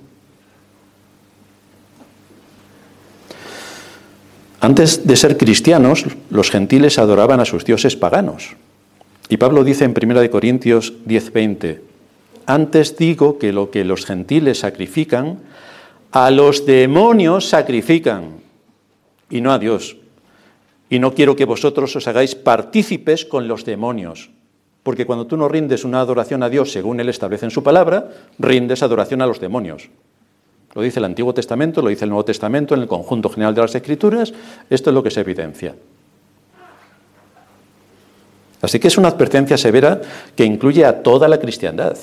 [4.61, 8.51] Antes de ser cristianos, los gentiles adoraban a sus dioses paganos.
[9.31, 11.88] Y Pablo dice en 1 Corintios 10:20,
[12.49, 15.41] antes digo que lo que los gentiles sacrifican,
[16.13, 18.41] a los demonios sacrifican,
[19.29, 19.99] y no a Dios.
[20.89, 24.31] Y no quiero que vosotros os hagáis partícipes con los demonios,
[24.83, 28.09] porque cuando tú no rindes una adoración a Dios según Él establece en su palabra,
[28.39, 29.91] rindes adoración a los demonios.
[30.75, 33.61] Lo dice el Antiguo Testamento, lo dice el Nuevo Testamento, en el conjunto general de
[33.61, 34.33] las Escrituras,
[34.71, 35.75] esto es lo que se evidencia.
[38.63, 40.01] Así que es una advertencia severa
[40.35, 41.99] que incluye a toda la cristiandad.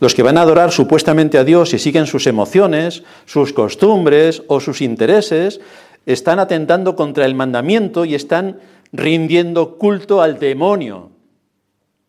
[0.00, 4.58] Los que van a adorar supuestamente a Dios y siguen sus emociones, sus costumbres o
[4.58, 5.60] sus intereses,
[6.06, 8.58] están atentando contra el mandamiento y están
[8.92, 11.10] rindiendo culto al demonio,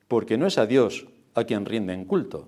[0.08, 2.48] porque no es a Dios a quien rinden culto.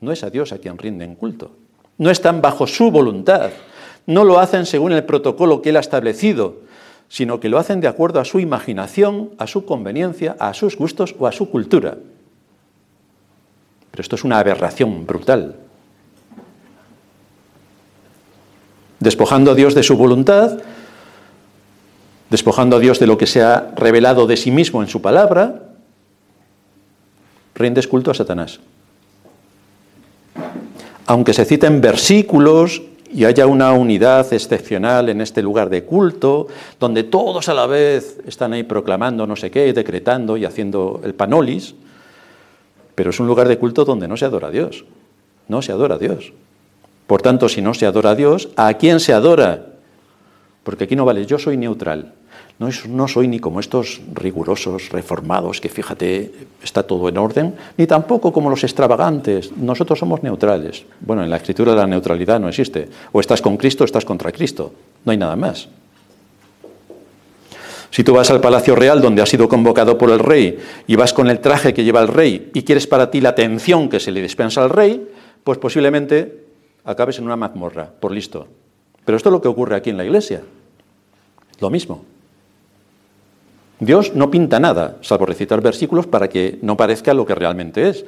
[0.00, 1.52] No es a Dios a quien rinden culto.
[1.98, 3.50] No están bajo su voluntad.
[4.06, 6.60] No lo hacen según el protocolo que Él ha establecido,
[7.08, 11.14] sino que lo hacen de acuerdo a su imaginación, a su conveniencia, a sus gustos
[11.18, 11.98] o a su cultura.
[13.98, 15.56] Esto es una aberración brutal.
[19.00, 20.58] Despojando a Dios de su voluntad,
[22.30, 25.62] despojando a Dios de lo que se ha revelado de sí mismo en su palabra,
[27.54, 28.60] rindes culto a Satanás
[31.08, 37.02] aunque se citen versículos y haya una unidad excepcional en este lugar de culto, donde
[37.02, 41.74] todos a la vez están ahí proclamando no sé qué, decretando y haciendo el panolis,
[42.98, 44.84] pero es un lugar de culto donde no se adora a Dios,
[45.46, 46.32] no se adora a Dios.
[47.06, 49.66] Por tanto, si no se adora a Dios, ¿a quién se adora?
[50.64, 52.14] Porque aquí no vale, yo soy neutral.
[52.58, 58.32] No, soy ni como estos rigurosos reformados que fíjate, está todo en orden, ni tampoco
[58.32, 59.56] como los extravagantes.
[59.56, 60.84] Nosotros somos neutrales.
[60.98, 62.88] Bueno, en la escritura la neutralidad no existe.
[63.12, 64.72] O estás con Cristo o estás contra Cristo.
[65.04, 65.68] No hay nada más.
[67.90, 71.12] Si tú vas al Palacio Real donde has sido convocado por el rey y vas
[71.12, 74.10] con el traje que lleva el rey y quieres para ti la atención que se
[74.10, 75.08] le dispensa al rey,
[75.42, 76.44] pues posiblemente
[76.84, 78.46] acabes en una mazmorra, por listo.
[79.04, 80.42] Pero esto es lo que ocurre aquí en la iglesia.
[81.60, 82.04] Lo mismo.
[83.80, 88.04] Dios no pinta nada, salvo recitar versículos para que no parezca lo que realmente es.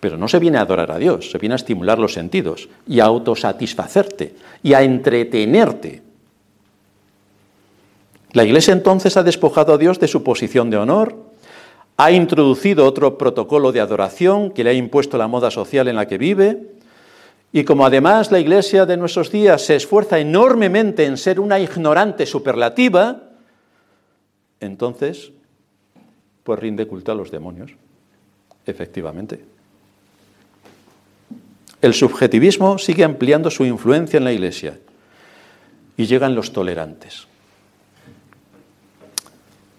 [0.00, 2.98] Pero no se viene a adorar a Dios, se viene a estimular los sentidos y
[2.98, 6.02] a autosatisfacerte y a entretenerte.
[8.32, 11.16] La Iglesia entonces ha despojado a Dios de su posición de honor,
[11.98, 16.06] ha introducido otro protocolo de adoración que le ha impuesto la moda social en la
[16.06, 16.72] que vive,
[17.52, 22.24] y como además la Iglesia de nuestros días se esfuerza enormemente en ser una ignorante
[22.24, 23.28] superlativa,
[24.60, 25.32] entonces,
[26.42, 27.72] pues rinde culto a los demonios,
[28.64, 29.44] efectivamente.
[31.82, 34.78] El subjetivismo sigue ampliando su influencia en la Iglesia
[35.96, 37.26] y llegan los tolerantes,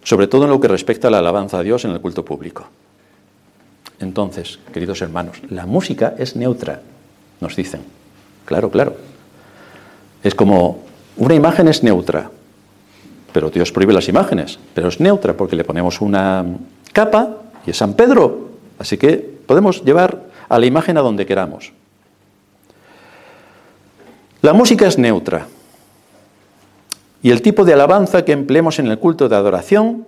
[0.03, 2.65] sobre todo en lo que respecta a la alabanza a Dios en el culto público.
[3.99, 6.81] Entonces, queridos hermanos, la música es neutra,
[7.39, 7.81] nos dicen.
[8.45, 8.95] Claro, claro.
[10.23, 10.83] Es como
[11.17, 12.29] una imagen es neutra,
[13.31, 16.45] pero Dios prohíbe las imágenes, pero es neutra porque le ponemos una
[16.91, 18.49] capa y es San Pedro.
[18.79, 21.71] Así que podemos llevar a la imagen a donde queramos.
[24.41, 25.47] La música es neutra.
[27.23, 30.05] Y el tipo de alabanza que empleemos en el culto de adoración,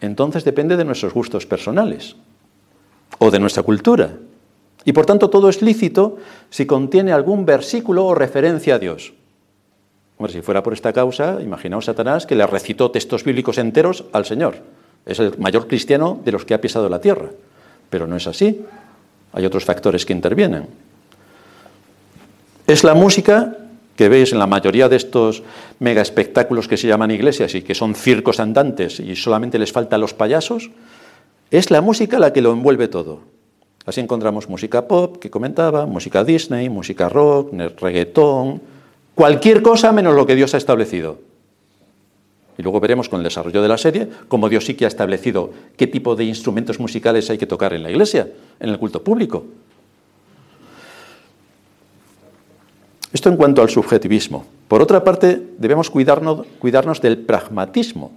[0.00, 2.14] entonces depende de nuestros gustos personales
[3.18, 4.12] o de nuestra cultura.
[4.84, 6.18] Y por tanto todo es lícito
[6.48, 9.12] si contiene algún versículo o referencia a Dios.
[10.18, 14.24] Hombre, si fuera por esta causa, imaginaos Satanás que le recitó textos bíblicos enteros al
[14.24, 14.54] Señor.
[15.04, 17.30] Es el mayor cristiano de los que ha pisado la tierra.
[17.90, 18.64] Pero no es así.
[19.32, 20.68] Hay otros factores que intervienen.
[22.68, 23.56] Es la música
[23.96, 25.42] que veis en la mayoría de estos
[25.80, 30.00] mega espectáculos que se llaman iglesias y que son circos andantes y solamente les faltan
[30.00, 30.70] los payasos,
[31.50, 33.20] es la música la que lo envuelve todo.
[33.86, 38.60] Así encontramos música pop, que comentaba, música Disney, música rock, reggaetón,
[39.14, 41.18] cualquier cosa menos lo que Dios ha establecido.
[42.58, 45.50] Y luego veremos con el desarrollo de la serie cómo Dios sí que ha establecido
[45.76, 48.28] qué tipo de instrumentos musicales hay que tocar en la iglesia,
[48.58, 49.44] en el culto público.
[53.16, 54.44] Esto en cuanto al subjetivismo.
[54.68, 58.12] Por otra parte, debemos cuidarnos, del pragmatismo,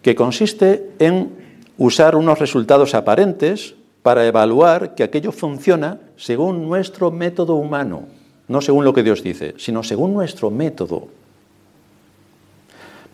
[0.00, 1.32] que consiste en
[1.76, 8.04] usar unos resultados aparentes para evaluar que aquello funciona según nuestro método humano,
[8.46, 11.08] no según lo que Dios dice, sino según nuestro método.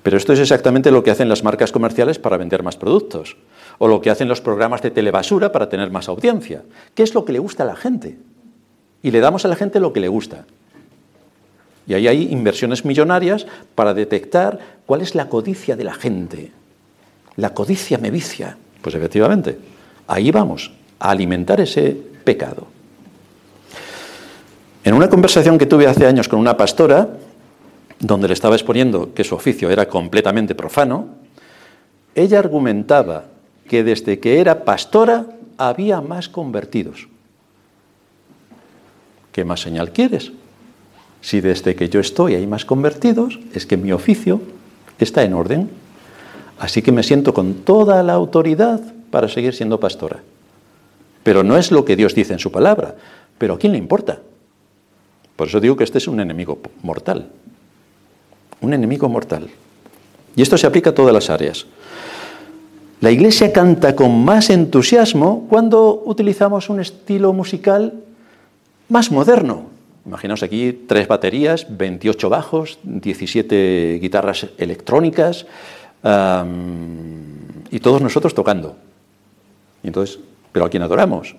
[0.03, 3.39] Pero esto es exactamente lo que hacen las marcas comerciales para vender más productos,
[3.79, 6.65] o lo que hacen los programas de telebasura para tener más audiencia.
[6.95, 8.19] ¿Qué es lo que le gusta a la gente?
[9.03, 10.45] Y le damos a la gente lo que le gusta.
[11.87, 16.53] Y ahí hay inversiones millonarias para detectar cuál es la codicia de la gente.
[17.37, 18.57] La codicia me vicia.
[18.81, 19.59] Pues efectivamente,
[20.07, 22.67] ahí vamos, a alimentar ese pecado.
[24.85, 27.09] En una conversación que tuve hace años con una pastora,
[27.99, 31.07] donde le estaba exponiendo que su oficio era completamente profano,
[32.15, 33.25] ella argumentaba
[33.69, 35.27] que desde que era pastora
[35.57, 37.09] había más convertidos.
[39.31, 40.33] ¿Qué más señal quieres?
[41.23, 44.43] Si desde que yo estoy hay más convertidos, es que mi oficio
[44.99, 45.71] está en orden.
[46.59, 50.21] Así que me siento con toda la autoridad para seguir siendo pastora.
[51.23, 52.97] Pero no es lo que Dios dice en su palabra.
[53.39, 54.19] Pero ¿a quién le importa?
[55.37, 57.31] Por eso digo que este es un enemigo mortal.
[58.61, 59.49] Un enemigo mortal.
[60.35, 61.67] Y esto se aplica a todas las áreas.
[63.01, 67.95] La iglesia canta con más entusiasmo cuando utilizamos un estilo musical
[68.89, 69.72] más moderno,
[70.05, 75.47] Imaginaos aquí tres baterías, 28 bajos, 17 guitarras electrónicas
[77.71, 78.77] y todos nosotros tocando.
[79.85, 80.19] Y entonces,
[80.51, 81.37] ¿pero a quién adoramos?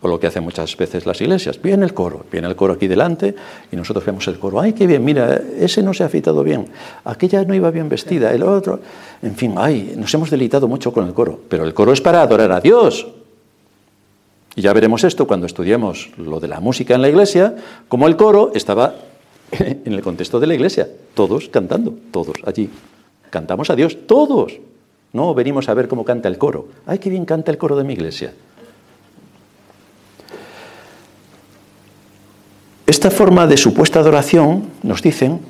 [0.00, 1.60] O lo que hacen muchas veces las iglesias.
[1.62, 3.34] Viene el coro, viene el coro aquí delante
[3.70, 4.60] y nosotros vemos el coro.
[4.60, 5.04] ¡Ay, qué bien!
[5.04, 6.66] Mira, ese no se ha afeitado bien.
[7.04, 8.80] Aquella no iba bien vestida, el otro.
[9.22, 9.94] En fin, ¡ay!
[9.96, 11.38] Nos hemos deleitado mucho con el coro.
[11.48, 13.06] Pero el coro es para adorar a Dios.
[14.54, 17.56] Y ya veremos esto cuando estudiemos lo de la música en la iglesia,
[17.88, 18.94] como el coro estaba
[19.52, 22.70] en el contexto de la iglesia, todos cantando, todos allí.
[23.30, 24.58] Cantamos a Dios, todos.
[25.12, 26.68] No venimos a ver cómo canta el coro.
[26.86, 28.32] ¡Ay, qué bien canta el coro de mi iglesia!
[32.86, 35.40] Esta forma de supuesta adoración, nos dicen,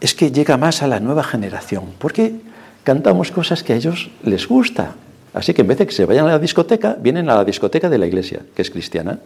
[0.00, 2.34] es que llega más a la nueva generación, porque
[2.84, 4.94] cantamos cosas que a ellos les gusta,
[5.32, 7.88] Así que en vez de que se vayan a la discoteca, vienen a la discoteca
[7.88, 9.18] de la iglesia, que es cristiana.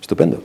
[0.00, 0.42] Estupendo.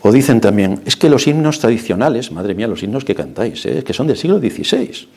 [0.00, 3.82] O dicen también, es que los himnos tradicionales, madre mía, los himnos que cantáis, ¿eh?
[3.84, 5.08] que son del siglo XVI.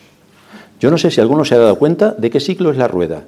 [0.80, 3.24] Yo no sé si alguno se ha dado cuenta de qué siglo es la rueda.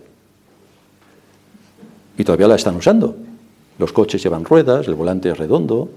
[2.17, 3.15] Y todavía la están usando.
[3.77, 5.89] Los coches llevan ruedas, el volante es redondo,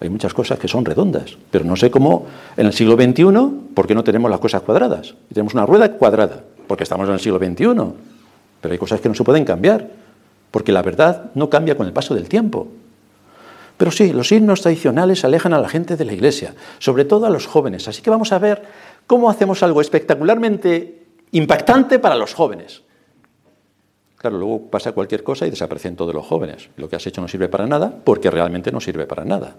[0.00, 1.36] hay muchas cosas que son redondas.
[1.50, 2.26] Pero no sé cómo
[2.56, 3.24] en el siglo XXI,
[3.74, 5.14] ¿por qué no tenemos las cosas cuadradas?
[5.30, 7.64] Y tenemos una rueda cuadrada porque estamos en el siglo XXI,
[8.60, 9.90] pero hay cosas que no se pueden cambiar,
[10.50, 12.68] porque la verdad no cambia con el paso del tiempo.
[13.76, 17.30] Pero sí, los himnos tradicionales alejan a la gente de la iglesia, sobre todo a
[17.30, 17.88] los jóvenes.
[17.88, 18.62] Así que vamos a ver
[19.06, 21.02] cómo hacemos algo espectacularmente
[21.32, 22.82] impactante para los jóvenes.
[24.16, 26.70] Claro, luego pasa cualquier cosa y desaparecen todos los jóvenes.
[26.76, 29.56] Lo que has hecho no sirve para nada porque realmente no sirve para nada.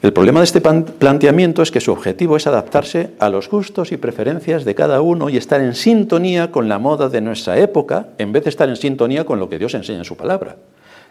[0.00, 3.96] El problema de este planteamiento es que su objetivo es adaptarse a los gustos y
[3.96, 8.32] preferencias de cada uno y estar en sintonía con la moda de nuestra época, en
[8.32, 10.56] vez de estar en sintonía con lo que Dios enseña en su palabra.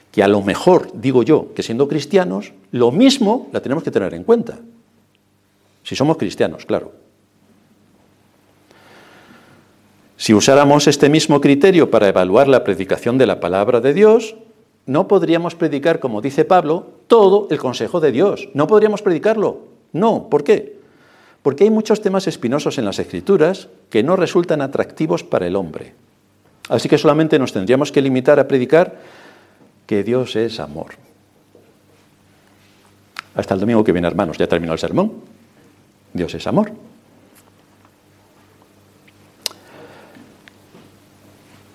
[0.10, 4.14] Que a lo mejor, digo yo, que siendo cristianos, lo mismo la tenemos que tener
[4.14, 4.58] en cuenta.
[5.84, 6.94] Si somos cristianos, claro.
[10.16, 14.36] Si usáramos este mismo criterio para evaluar la predicación de la palabra de Dios,
[14.86, 18.50] no podríamos predicar, como dice Pablo, todo el consejo de Dios.
[18.54, 19.60] No podríamos predicarlo.
[19.94, 20.30] No.
[20.30, 20.78] ¿Por qué?
[21.42, 25.94] Porque hay muchos temas espinosos en las escrituras que no resultan atractivos para el hombre.
[26.70, 28.98] Así que solamente nos tendríamos que limitar a predicar
[29.86, 30.88] que Dios es amor.
[33.36, 35.14] Hasta el domingo que viene, hermanos, ya terminó el sermón.
[36.12, 36.72] Dios es amor.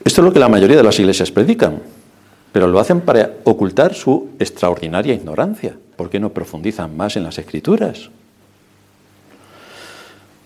[0.05, 1.81] Esto es lo que la mayoría de las iglesias predican,
[2.53, 5.75] pero lo hacen para ocultar su extraordinaria ignorancia.
[5.97, 8.11] ¿Por qué no profundizan más en las escrituras?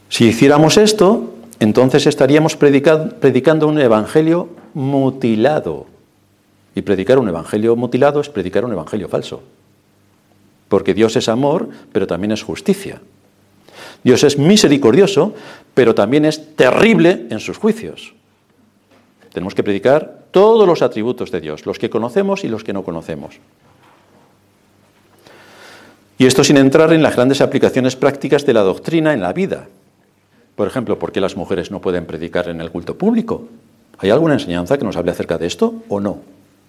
[0.08, 5.86] Si hiciéramos esto, entonces estaríamos predicando un evangelio mutilado.
[6.74, 9.42] Y predicar un evangelio mutilado es predicar un evangelio falso.
[10.68, 13.00] Porque Dios es amor, pero también es justicia.
[14.04, 15.34] Dios es misericordioso,
[15.74, 18.14] pero también es terrible en sus juicios.
[19.36, 22.82] Tenemos que predicar todos los atributos de Dios, los que conocemos y los que no
[22.82, 23.34] conocemos.
[26.16, 29.68] Y esto sin entrar en las grandes aplicaciones prácticas de la doctrina en la vida.
[30.54, 33.46] Por ejemplo, ¿por qué las mujeres no pueden predicar en el culto público?
[33.98, 36.20] ¿Hay alguna enseñanza que nos hable acerca de esto o no?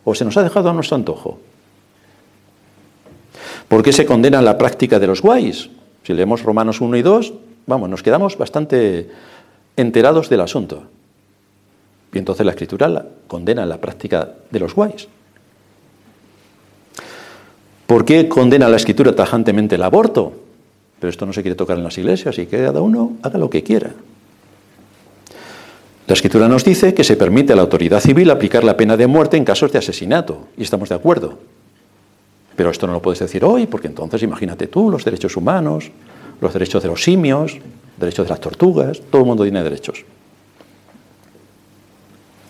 [0.03, 1.39] ¿O se nos ha dejado a nuestro antojo?
[3.69, 5.69] ¿Por qué se condena la práctica de los guays?
[6.03, 7.33] Si leemos Romanos 1 y 2,
[7.65, 9.09] vamos, nos quedamos bastante
[9.77, 10.83] enterados del asunto.
[12.17, 15.07] Y entonces la escritura condena la práctica de los guays.
[17.85, 20.33] ¿Por qué condena la escritura tajantemente el aborto?
[20.99, 23.51] Pero esto no se quiere tocar en las iglesias y que cada uno haga lo
[23.51, 23.91] que quiera.
[26.07, 29.05] La escritura nos dice que se permite a la autoridad civil aplicar la pena de
[29.05, 31.37] muerte en casos de asesinato, y estamos de acuerdo.
[32.55, 35.91] Pero esto no lo puedes decir hoy, porque entonces imagínate tú los derechos humanos,
[36.41, 37.59] los derechos de los simios,
[37.95, 40.03] derechos de las tortugas, todo el mundo tiene derechos.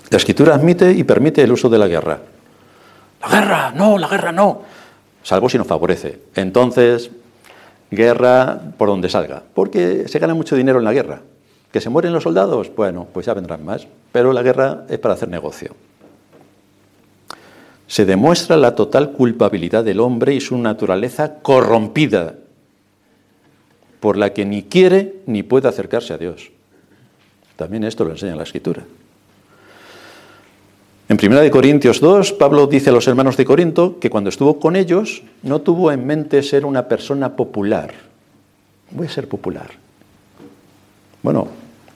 [0.09, 2.19] La escritura admite y permite el uso de la guerra.
[3.21, 4.61] La guerra, no, la guerra no.
[5.23, 6.19] Salvo si nos favorece.
[6.35, 7.11] Entonces,
[7.91, 9.43] guerra por donde salga.
[9.53, 11.21] Porque se gana mucho dinero en la guerra.
[11.71, 12.71] ¿Que se mueren los soldados?
[12.75, 13.87] Bueno, pues ya vendrán más.
[14.11, 15.75] Pero la guerra es para hacer negocio.
[17.87, 22.35] Se demuestra la total culpabilidad del hombre y su naturaleza corrompida,
[23.99, 26.51] por la que ni quiere ni puede acercarse a Dios.
[27.55, 28.83] También esto lo enseña la Escritura.
[31.09, 34.75] En 1 Corintios 2, Pablo dice a los hermanos de Corinto que cuando estuvo con
[34.75, 37.93] ellos no tuvo en mente ser una persona popular.
[38.91, 39.71] Voy a ser popular.
[41.23, 41.47] Bueno,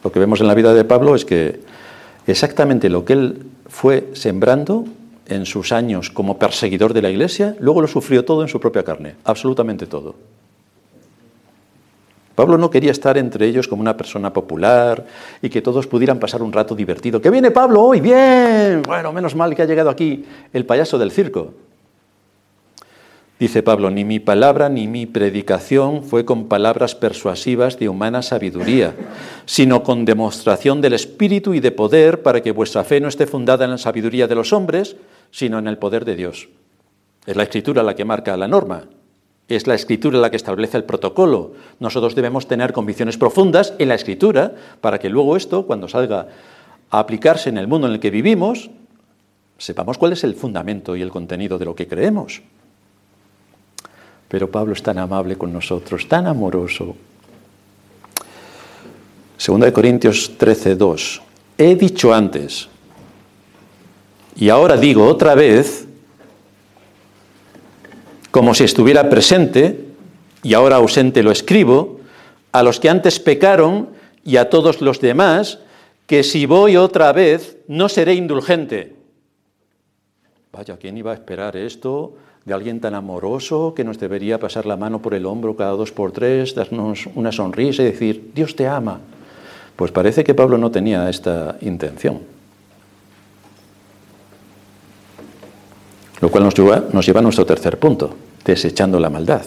[0.01, 1.59] lo que vemos en la vida de Pablo es que
[2.25, 4.85] exactamente lo que él fue sembrando
[5.27, 8.83] en sus años como perseguidor de la iglesia, luego lo sufrió todo en su propia
[8.83, 10.15] carne, absolutamente todo.
[12.41, 15.05] Pablo no quería estar entre ellos como una persona popular
[15.43, 17.21] y que todos pudieran pasar un rato divertido.
[17.21, 18.01] ¿Que viene Pablo hoy?
[18.01, 18.81] Bien.
[18.81, 21.53] Bueno, menos mal que ha llegado aquí el payaso del circo.
[23.39, 28.95] Dice Pablo, ni mi palabra ni mi predicación fue con palabras persuasivas de humana sabiduría,
[29.45, 33.65] sino con demostración del Espíritu y de poder para que vuestra fe no esté fundada
[33.65, 34.95] en la sabiduría de los hombres,
[35.29, 36.49] sino en el poder de Dios.
[37.27, 38.87] Es la escritura la que marca la norma,
[39.55, 41.51] es la escritura la que establece el protocolo.
[41.79, 46.27] Nosotros debemos tener convicciones profundas en la escritura para que luego esto, cuando salga
[46.89, 48.69] a aplicarse en el mundo en el que vivimos,
[49.57, 52.41] sepamos cuál es el fundamento y el contenido de lo que creemos.
[54.27, 56.95] Pero Pablo es tan amable con nosotros, tan amoroso.
[59.37, 61.21] Segunda de Corintios 13, 2.
[61.57, 62.69] He dicho antes,
[64.35, 65.87] y ahora digo otra vez,
[68.31, 69.85] como si estuviera presente,
[70.41, 71.99] y ahora ausente lo escribo,
[72.51, 73.89] a los que antes pecaron
[74.23, 75.59] y a todos los demás,
[76.07, 78.95] que si voy otra vez no seré indulgente.
[80.51, 82.13] Vaya, ¿quién iba a esperar esto
[82.43, 85.91] de alguien tan amoroso que nos debería pasar la mano por el hombro cada dos
[85.91, 88.99] por tres, darnos una sonrisa y decir, Dios te ama?
[89.75, 92.19] Pues parece que Pablo no tenía esta intención.
[96.21, 98.15] Lo cual nos lleva, a nuestro tercer punto,
[98.45, 99.41] desechando la maldad,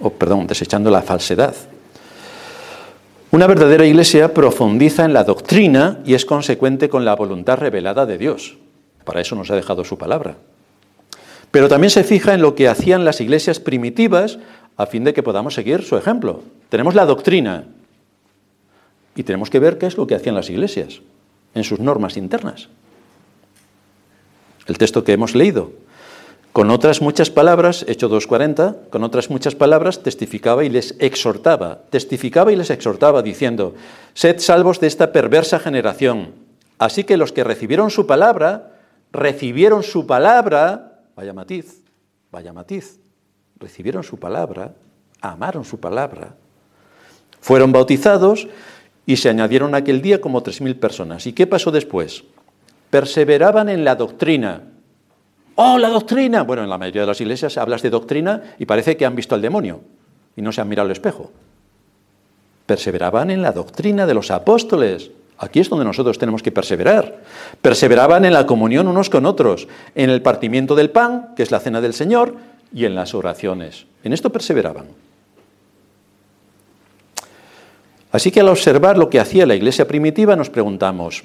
[0.00, 1.54] o perdón, desechando la falsedad.
[3.32, 8.18] Una verdadera iglesia profundiza en la doctrina y es consecuente con la voluntad revelada de
[8.18, 8.56] Dios.
[9.04, 10.36] Para eso nos ha dejado su palabra.
[11.50, 14.38] Pero también se fija en lo que hacían las iglesias primitivas
[14.76, 16.42] a fin de que podamos seguir su ejemplo.
[16.68, 17.64] Tenemos la doctrina
[19.16, 21.00] y tenemos que ver qué es lo que hacían las iglesias
[21.54, 22.68] en sus normas internas.
[24.66, 25.72] El texto que hemos leído,
[26.52, 32.52] con otras muchas palabras, hecho 2.40, con otras muchas palabras testificaba y les exhortaba, testificaba
[32.52, 33.74] y les exhortaba diciendo,
[34.12, 36.34] sed salvos de esta perversa generación.
[36.78, 38.72] Así que los que recibieron su palabra,
[39.12, 41.80] recibieron su palabra, vaya matiz,
[42.30, 42.98] vaya matiz,
[43.58, 44.74] recibieron su palabra,
[45.22, 46.34] amaron su palabra,
[47.40, 48.46] fueron bautizados
[49.06, 51.26] y se añadieron aquel día como 3.000 personas.
[51.26, 52.24] ¿Y qué pasó después?
[52.90, 54.71] Perseveraban en la doctrina
[55.54, 56.42] ¡Oh, la doctrina!
[56.42, 59.34] Bueno, en la mayoría de las iglesias hablas de doctrina y parece que han visto
[59.34, 59.80] al demonio
[60.36, 61.30] y no se han mirado al espejo.
[62.66, 65.10] Perseveraban en la doctrina de los apóstoles.
[65.38, 67.20] Aquí es donde nosotros tenemos que perseverar.
[67.60, 71.60] Perseveraban en la comunión unos con otros, en el partimiento del pan, que es la
[71.60, 72.36] cena del Señor,
[72.72, 73.86] y en las oraciones.
[74.04, 74.86] En esto perseveraban.
[78.12, 81.24] Así que al observar lo que hacía la iglesia primitiva nos preguntamos,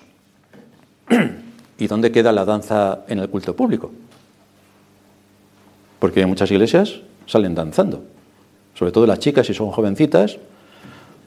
[1.78, 3.92] ¿y dónde queda la danza en el culto público?
[6.00, 8.04] Porque muchas iglesias salen danzando,
[8.76, 10.38] sobre todo las chicas si son jovencitas,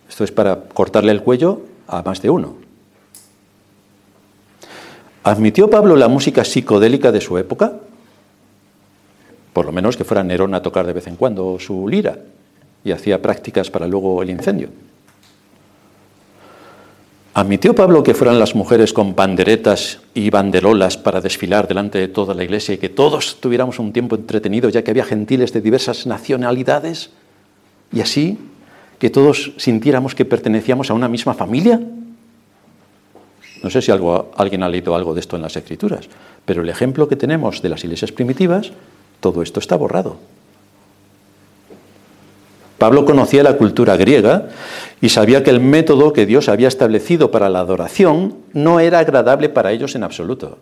[0.08, 2.56] esto es para cortarle el cuello a más de uno.
[5.22, 7.72] ¿Admitió Pablo la música psicodélica de su época?
[9.52, 12.18] Por lo menos que fuera Nerón a tocar de vez en cuando su lira
[12.84, 14.68] y hacía prácticas para luego el incendio.
[17.40, 22.34] ¿Admitió Pablo que fueran las mujeres con panderetas y banderolas para desfilar delante de toda
[22.34, 26.06] la iglesia y que todos tuviéramos un tiempo entretenido ya que había gentiles de diversas
[26.06, 27.08] nacionalidades?
[27.94, 28.36] Y así
[28.98, 31.80] que todos sintiéramos que pertenecíamos a una misma familia?
[33.62, 36.10] No sé si alguien ha leído algo de esto en las escrituras,
[36.44, 38.70] pero el ejemplo que tenemos de las iglesias primitivas,
[39.20, 40.18] todo esto está borrado.
[42.80, 44.48] Pablo conocía la cultura griega
[45.02, 49.50] y sabía que el método que Dios había establecido para la adoración no era agradable
[49.50, 50.56] para ellos en absoluto,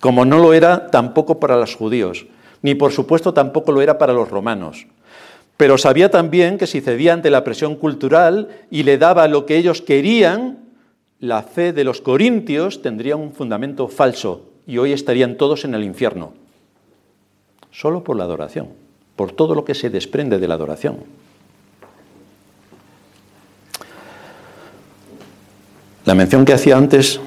[0.00, 2.24] como no lo era tampoco para los judíos,
[2.62, 4.86] ni por supuesto tampoco lo era para los romanos.
[5.58, 9.58] Pero sabía también que si cedía ante la presión cultural y le daba lo que
[9.58, 10.60] ellos querían,
[11.20, 15.84] la fe de los corintios tendría un fundamento falso y hoy estarían todos en el
[15.84, 16.32] infierno,
[17.70, 18.87] solo por la adoración,
[19.18, 20.98] por todo lo que se desprende de la adoración.
[26.04, 27.18] La mención que hacía antes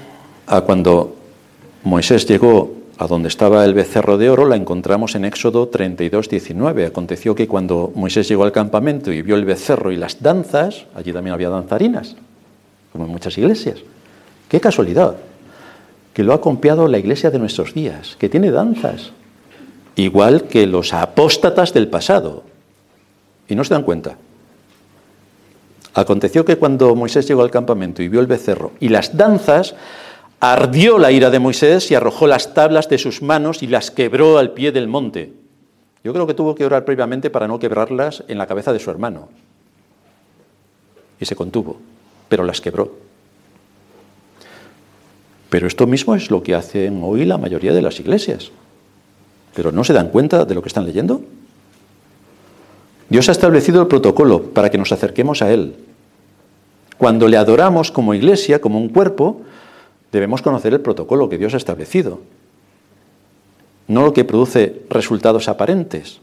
[0.48, 1.18] a cuando
[1.84, 6.86] Moisés llegó a donde estaba el becerro de oro la encontramos en Éxodo 32, 19.
[6.86, 11.12] Aconteció que cuando Moisés llegó al campamento y vio el becerro y las danzas, allí
[11.12, 12.16] también había danzarinas,
[12.94, 13.80] como en muchas iglesias.
[14.48, 15.18] Qué casualidad,
[16.14, 19.12] que lo ha copiado la iglesia de nuestros días, que tiene danzas,
[19.96, 22.44] igual que los apóstatas del pasado.
[23.48, 24.18] Y no se dan cuenta.
[25.94, 29.76] Aconteció que cuando Moisés llegó al campamento y vio el becerro y las danzas,
[30.40, 34.38] ardió la ira de Moisés y arrojó las tablas de sus manos y las quebró
[34.38, 35.34] al pie del monte.
[36.04, 38.90] Yo creo que tuvo que orar previamente para no quebrarlas en la cabeza de su
[38.90, 39.30] hermano.
[41.20, 41.78] Y se contuvo,
[42.30, 42.98] pero las quebró.
[45.50, 48.52] Pero esto mismo es lo que hacen hoy la mayoría de las iglesias.
[49.56, 51.22] Pero no se dan cuenta de lo que están leyendo.
[53.10, 55.76] Dios ha establecido el protocolo para que nos acerquemos a Él.
[56.98, 59.42] Cuando le adoramos como iglesia, como un cuerpo,
[60.12, 62.22] debemos conocer el protocolo que Dios ha establecido.
[63.88, 66.22] No lo que produce resultados aparentes,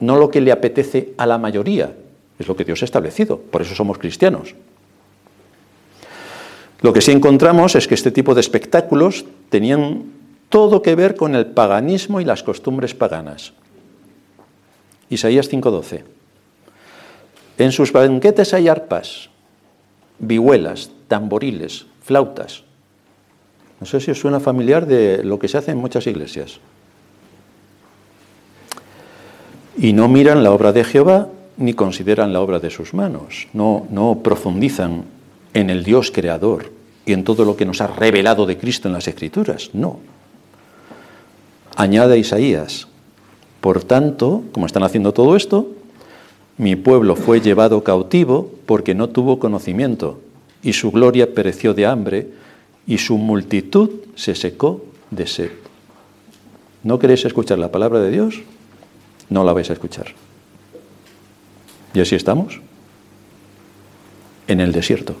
[0.00, 1.94] no lo que le apetece a la mayoría,
[2.38, 3.38] es lo que Dios ha establecido.
[3.38, 4.54] Por eso somos cristianos.
[6.80, 10.15] Lo que sí encontramos es que este tipo de espectáculos tenían
[10.48, 13.52] todo que ver con el paganismo y las costumbres paganas.
[15.10, 16.04] Isaías 5:12.
[17.58, 19.30] En sus banquetes hay arpas,
[20.18, 22.64] vihuelas, tamboriles, flautas.
[23.80, 26.60] No sé si os suena familiar de lo que se hace en muchas iglesias.
[29.76, 31.28] Y no miran la obra de Jehová
[31.58, 33.48] ni consideran la obra de sus manos.
[33.52, 35.04] No, no profundizan
[35.54, 36.72] en el Dios creador
[37.04, 39.70] y en todo lo que nos ha revelado de Cristo en las Escrituras.
[39.72, 39.98] No.
[41.76, 42.88] Añade Isaías.
[43.60, 45.68] Por tanto, como están haciendo todo esto,
[46.56, 50.20] mi pueblo fue llevado cautivo porque no tuvo conocimiento,
[50.62, 52.28] y su gloria pereció de hambre,
[52.86, 55.50] y su multitud se secó de sed.
[56.82, 58.40] ¿No queréis escuchar la palabra de Dios?
[59.28, 60.06] No la vais a escuchar.
[61.92, 62.60] Y así estamos,
[64.48, 65.16] en el desierto.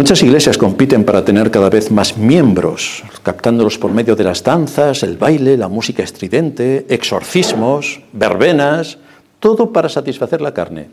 [0.00, 5.02] Muchas iglesias compiten para tener cada vez más miembros, captándolos por medio de las danzas,
[5.02, 8.96] el baile, la música estridente, exorcismos, verbenas,
[9.40, 10.88] todo para satisfacer la carne,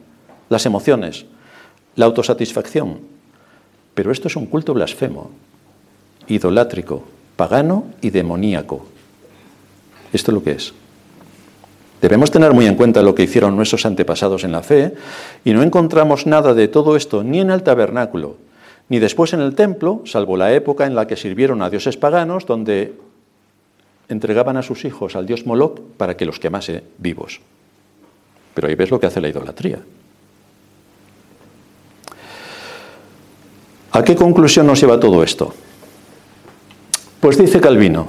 [0.49, 1.25] las emociones,
[1.95, 2.99] la autosatisfacción.
[3.93, 5.31] Pero esto es un culto blasfemo,
[6.27, 7.05] idolátrico,
[7.37, 8.87] pagano y demoníaco.
[10.11, 10.73] Esto es lo que es.
[12.01, 14.95] Debemos tener muy en cuenta lo que hicieron nuestros antepasados en la fe
[15.45, 18.46] y no encontramos nada de todo esto ni en el tabernáculo,
[18.89, 22.45] ni después en el templo, salvo la época en la que sirvieron a dioses paganos,
[22.45, 22.93] donde
[24.07, 27.41] entregaban a sus hijos al dios Moloch para que los quemase vivos.
[28.53, 29.79] Pero ahí ves lo que hace la idolatría.
[33.91, 35.53] ¿A qué conclusión nos lleva todo esto?
[37.19, 38.07] Pues dice Calvino,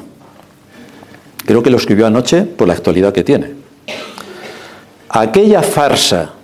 [1.44, 3.54] creo que lo escribió anoche por la actualidad que tiene,
[5.08, 6.34] aquella farsa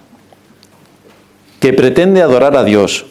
[1.61, 3.07] que pretende adorar a Dios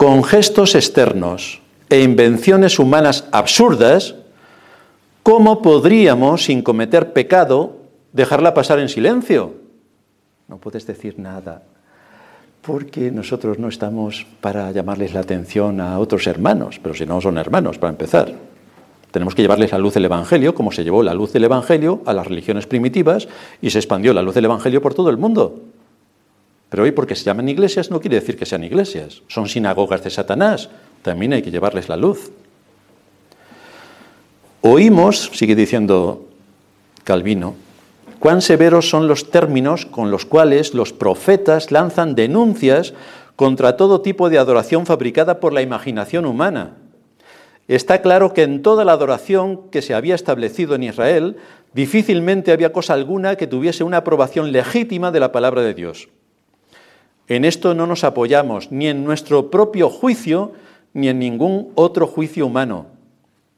[0.00, 4.14] con gestos externos e invenciones humanas absurdas,
[5.22, 7.76] ¿cómo podríamos, sin cometer pecado,
[8.14, 9.56] dejarla pasar en silencio?
[10.48, 11.64] No puedes decir nada,
[12.62, 17.36] porque nosotros no estamos para llamarles la atención a otros hermanos, pero si no son
[17.36, 18.32] hermanos, para empezar.
[19.10, 22.14] Tenemos que llevarles la luz del Evangelio, como se llevó la luz del Evangelio a
[22.14, 23.28] las religiones primitivas
[23.60, 25.60] y se expandió la luz del Evangelio por todo el mundo.
[26.70, 30.10] Pero hoy porque se llaman iglesias no quiere decir que sean iglesias, son sinagogas de
[30.10, 30.70] Satanás,
[31.02, 32.30] también hay que llevarles la luz.
[34.62, 36.28] Oímos, sigue diciendo
[37.02, 37.56] Calvino,
[38.20, 42.94] cuán severos son los términos con los cuales los profetas lanzan denuncias
[43.34, 46.76] contra todo tipo de adoración fabricada por la imaginación humana.
[47.66, 51.36] Está claro que en toda la adoración que se había establecido en Israel,
[51.72, 56.08] difícilmente había cosa alguna que tuviese una aprobación legítima de la palabra de Dios.
[57.30, 60.50] En esto no nos apoyamos ni en nuestro propio juicio
[60.92, 62.86] ni en ningún otro juicio humano.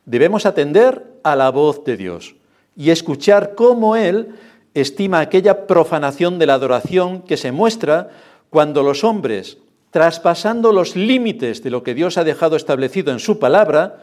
[0.05, 2.37] Debemos atender a la voz de Dios
[2.77, 4.35] y escuchar cómo Él
[4.75, 8.11] estima aquella profanación de la adoración que se muestra
[8.51, 9.57] cuando los hombres,
[9.91, 14.01] traspasando los límites de lo que Dios ha dejado establecido en su palabra,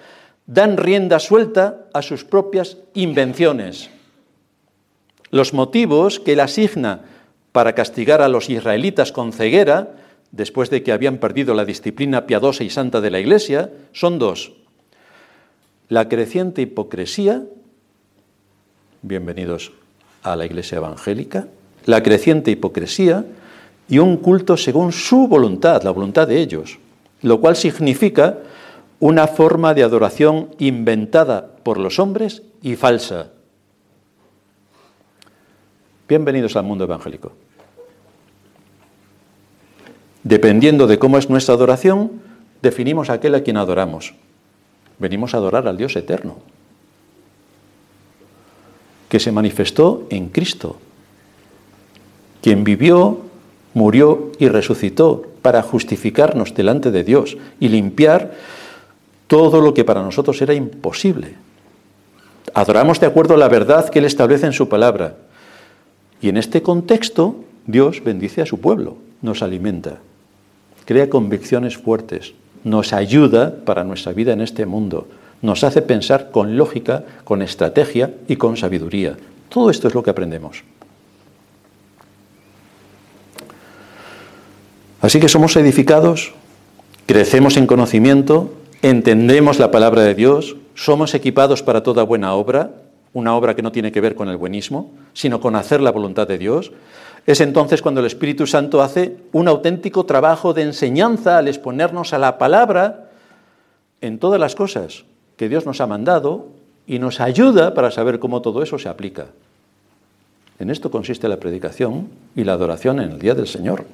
[0.47, 3.91] dan rienda suelta a sus propias invenciones.
[5.30, 7.01] Los motivos que Él asigna
[7.52, 9.95] para castigar a los israelitas con ceguera,
[10.32, 14.54] después de que habían perdido la disciplina piadosa y santa de la Iglesia, son dos.
[15.88, 17.43] La creciente hipocresía,
[19.02, 19.72] bienvenidos
[20.22, 21.47] a la Iglesia evangélica,
[21.86, 23.26] la creciente hipocresía
[23.88, 26.78] y un culto según su voluntad, la voluntad de ellos,
[27.24, 28.38] lo cual significa
[29.00, 33.32] una forma de adoración inventada por los hombres y falsa.
[36.10, 37.34] Bienvenidos al mundo evangélico.
[40.24, 42.24] Dependiendo de cómo es nuestra adoración,
[42.64, 44.16] definimos a aquel a quien adoramos.
[44.97, 46.38] Venimos a adorar al Dios eterno,
[49.07, 50.78] que se manifestó en Cristo,
[52.41, 53.20] quien vivió,
[53.76, 58.34] murió y resucitó para justificarnos delante de Dios y limpiar
[59.28, 61.36] todo lo que para nosotros era imposible.
[62.55, 65.29] Adoramos de acuerdo a la verdad que Él establece en su palabra.
[66.22, 69.99] Y en este contexto, Dios bendice a su pueblo, nos alimenta,
[70.86, 75.07] crea convicciones fuertes, nos ayuda para nuestra vida en este mundo,
[75.41, 79.15] nos hace pensar con lógica, con estrategia y con sabiduría.
[79.47, 80.63] Todo esto es lo que aprendemos.
[85.01, 86.34] Así que somos edificados,
[87.05, 92.72] crecemos en conocimiento, entendemos la palabra de Dios, somos equipados para toda buena obra,
[93.14, 96.28] una obra que no tiene que ver con el buenismo, sino con hacer la voluntad
[96.28, 96.72] de Dios.
[97.26, 102.18] Es entonces cuando el Espíritu Santo hace un auténtico trabajo de enseñanza al exponernos a
[102.18, 103.10] la palabra
[104.01, 105.03] en todas las cosas,
[105.38, 106.47] que Dios nos ha mandado
[106.88, 109.28] y nos ayuda para saber cómo todo eso se aplica.
[110.60, 113.86] En esto consiste la predicación y la adoración en el día del Señor.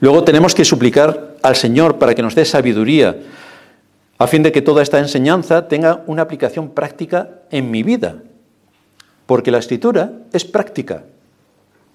[0.00, 3.16] Luego tenemos que suplicar al Señor para que nos dé sabiduría,
[4.20, 8.16] a fin de que toda esta enseñanza tenga una aplicación práctica en mi vida.
[9.24, 11.04] Porque la escritura es práctica.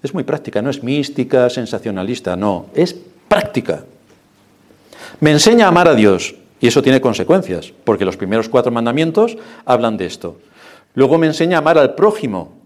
[0.02, 2.96] Es muy práctica, no es mística, sensacionalista, no, es
[3.28, 3.84] práctica.
[5.20, 9.38] Me enseña a amar a Dios, y eso tiene consecuencias, porque los primeros cuatro mandamientos
[9.64, 10.38] hablan de esto.
[10.94, 12.56] Luego me enseña a amar al prójimo,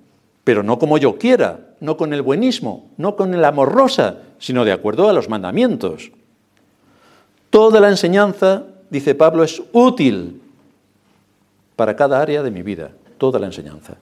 [0.43, 4.65] pero no como yo quiera, no con el buenismo, no con el amor rosa, sino
[4.65, 6.13] de acuerdo a los mandamientos.
[7.51, 10.41] Toda la enseñanza, dice Pablo, es útil
[11.77, 13.97] para cada área de mi vida, toda la enseñanza.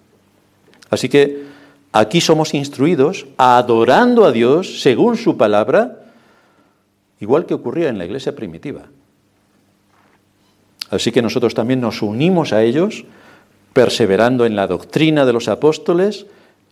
[0.91, 1.45] Así que
[1.93, 6.01] aquí somos instruidos adorando a Dios según su palabra,
[7.20, 8.86] igual que ocurría en la iglesia primitiva.
[10.91, 13.05] Así que nosotros también nos unimos a ellos,
[13.74, 16.26] perseverando en la doctrina de los apóstoles,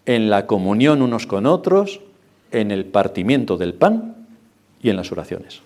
[0.06, 2.00] en la comunión unos con otros,
[2.50, 4.26] en el partimiento del pan
[4.82, 5.60] y en las oraciones.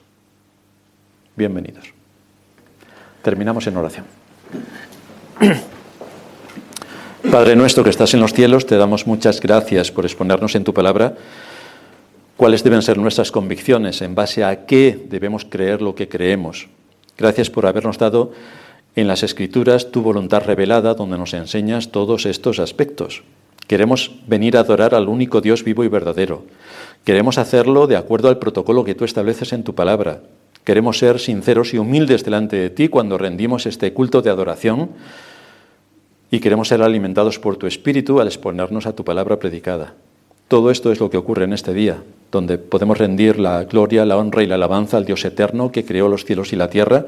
[1.37, 2.00] Bienvenidos.
[3.23, 4.07] Terminamos en oración.
[7.31, 10.75] Padre nuestro que estás en los cielos, te damos muchas gracias por exponernos en tu
[10.75, 11.15] palabra
[12.37, 16.69] cuáles deben ser nuestras convicciones, en base a qué debemos creer lo que creemos
[17.21, 18.33] Gracias por habernos dado
[18.97, 23.23] en las Escrituras tu voluntad revelada, donde nos enseñas todos estos aspectos.
[23.67, 26.45] Queremos venir a adorar al único Dios vivo y verdadero.
[27.05, 30.23] Queremos hacerlo de acuerdo al protocolo que tú estableces en tu palabra.
[30.65, 34.91] Queremos ser sinceros y humildes delante de ti cuando rendimos este culto de adoración
[36.31, 39.95] y queremos ser alimentados por tu Espíritu al exponernos a tu palabra predicada.
[40.49, 42.03] Todo esto es lo que ocurre en este día,
[42.33, 46.09] donde podemos rendir la gloria, la honra y la alabanza al Dios eterno que creó
[46.09, 47.07] los cielos y la tierra,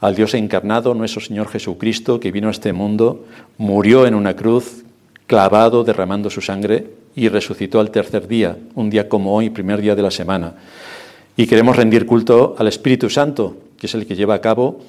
[0.00, 3.24] al Dios encarnado, nuestro Señor Jesucristo, que vino a este mundo,
[3.56, 4.84] murió en una cruz,
[5.26, 9.94] clavado, derramando su sangre, y resucitó al tercer día, un día como hoy, primer día
[9.94, 10.52] de la semana.
[11.36, 14.80] Y queremos rendir culto al Espíritu Santo, que es el que lleva a cabo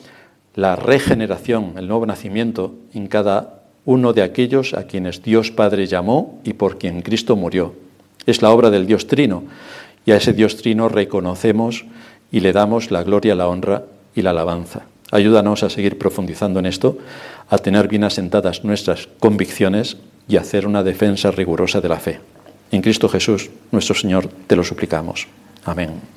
[0.56, 6.40] la regeneración, el nuevo nacimiento en cada uno de aquellos a quienes Dios Padre llamó
[6.44, 7.74] y por quien Cristo murió.
[8.26, 9.44] Es la obra del Dios Trino
[10.06, 11.86] y a ese Dios Trino reconocemos
[12.32, 13.84] y le damos la gloria, la honra
[14.16, 14.84] y la alabanza.
[15.12, 16.98] Ayúdanos a seguir profundizando en esto,
[17.50, 22.20] a tener bien asentadas nuestras convicciones y a hacer una defensa rigurosa de la fe.
[22.72, 25.28] En Cristo Jesús, nuestro Señor, te lo suplicamos.
[25.64, 26.17] Amén.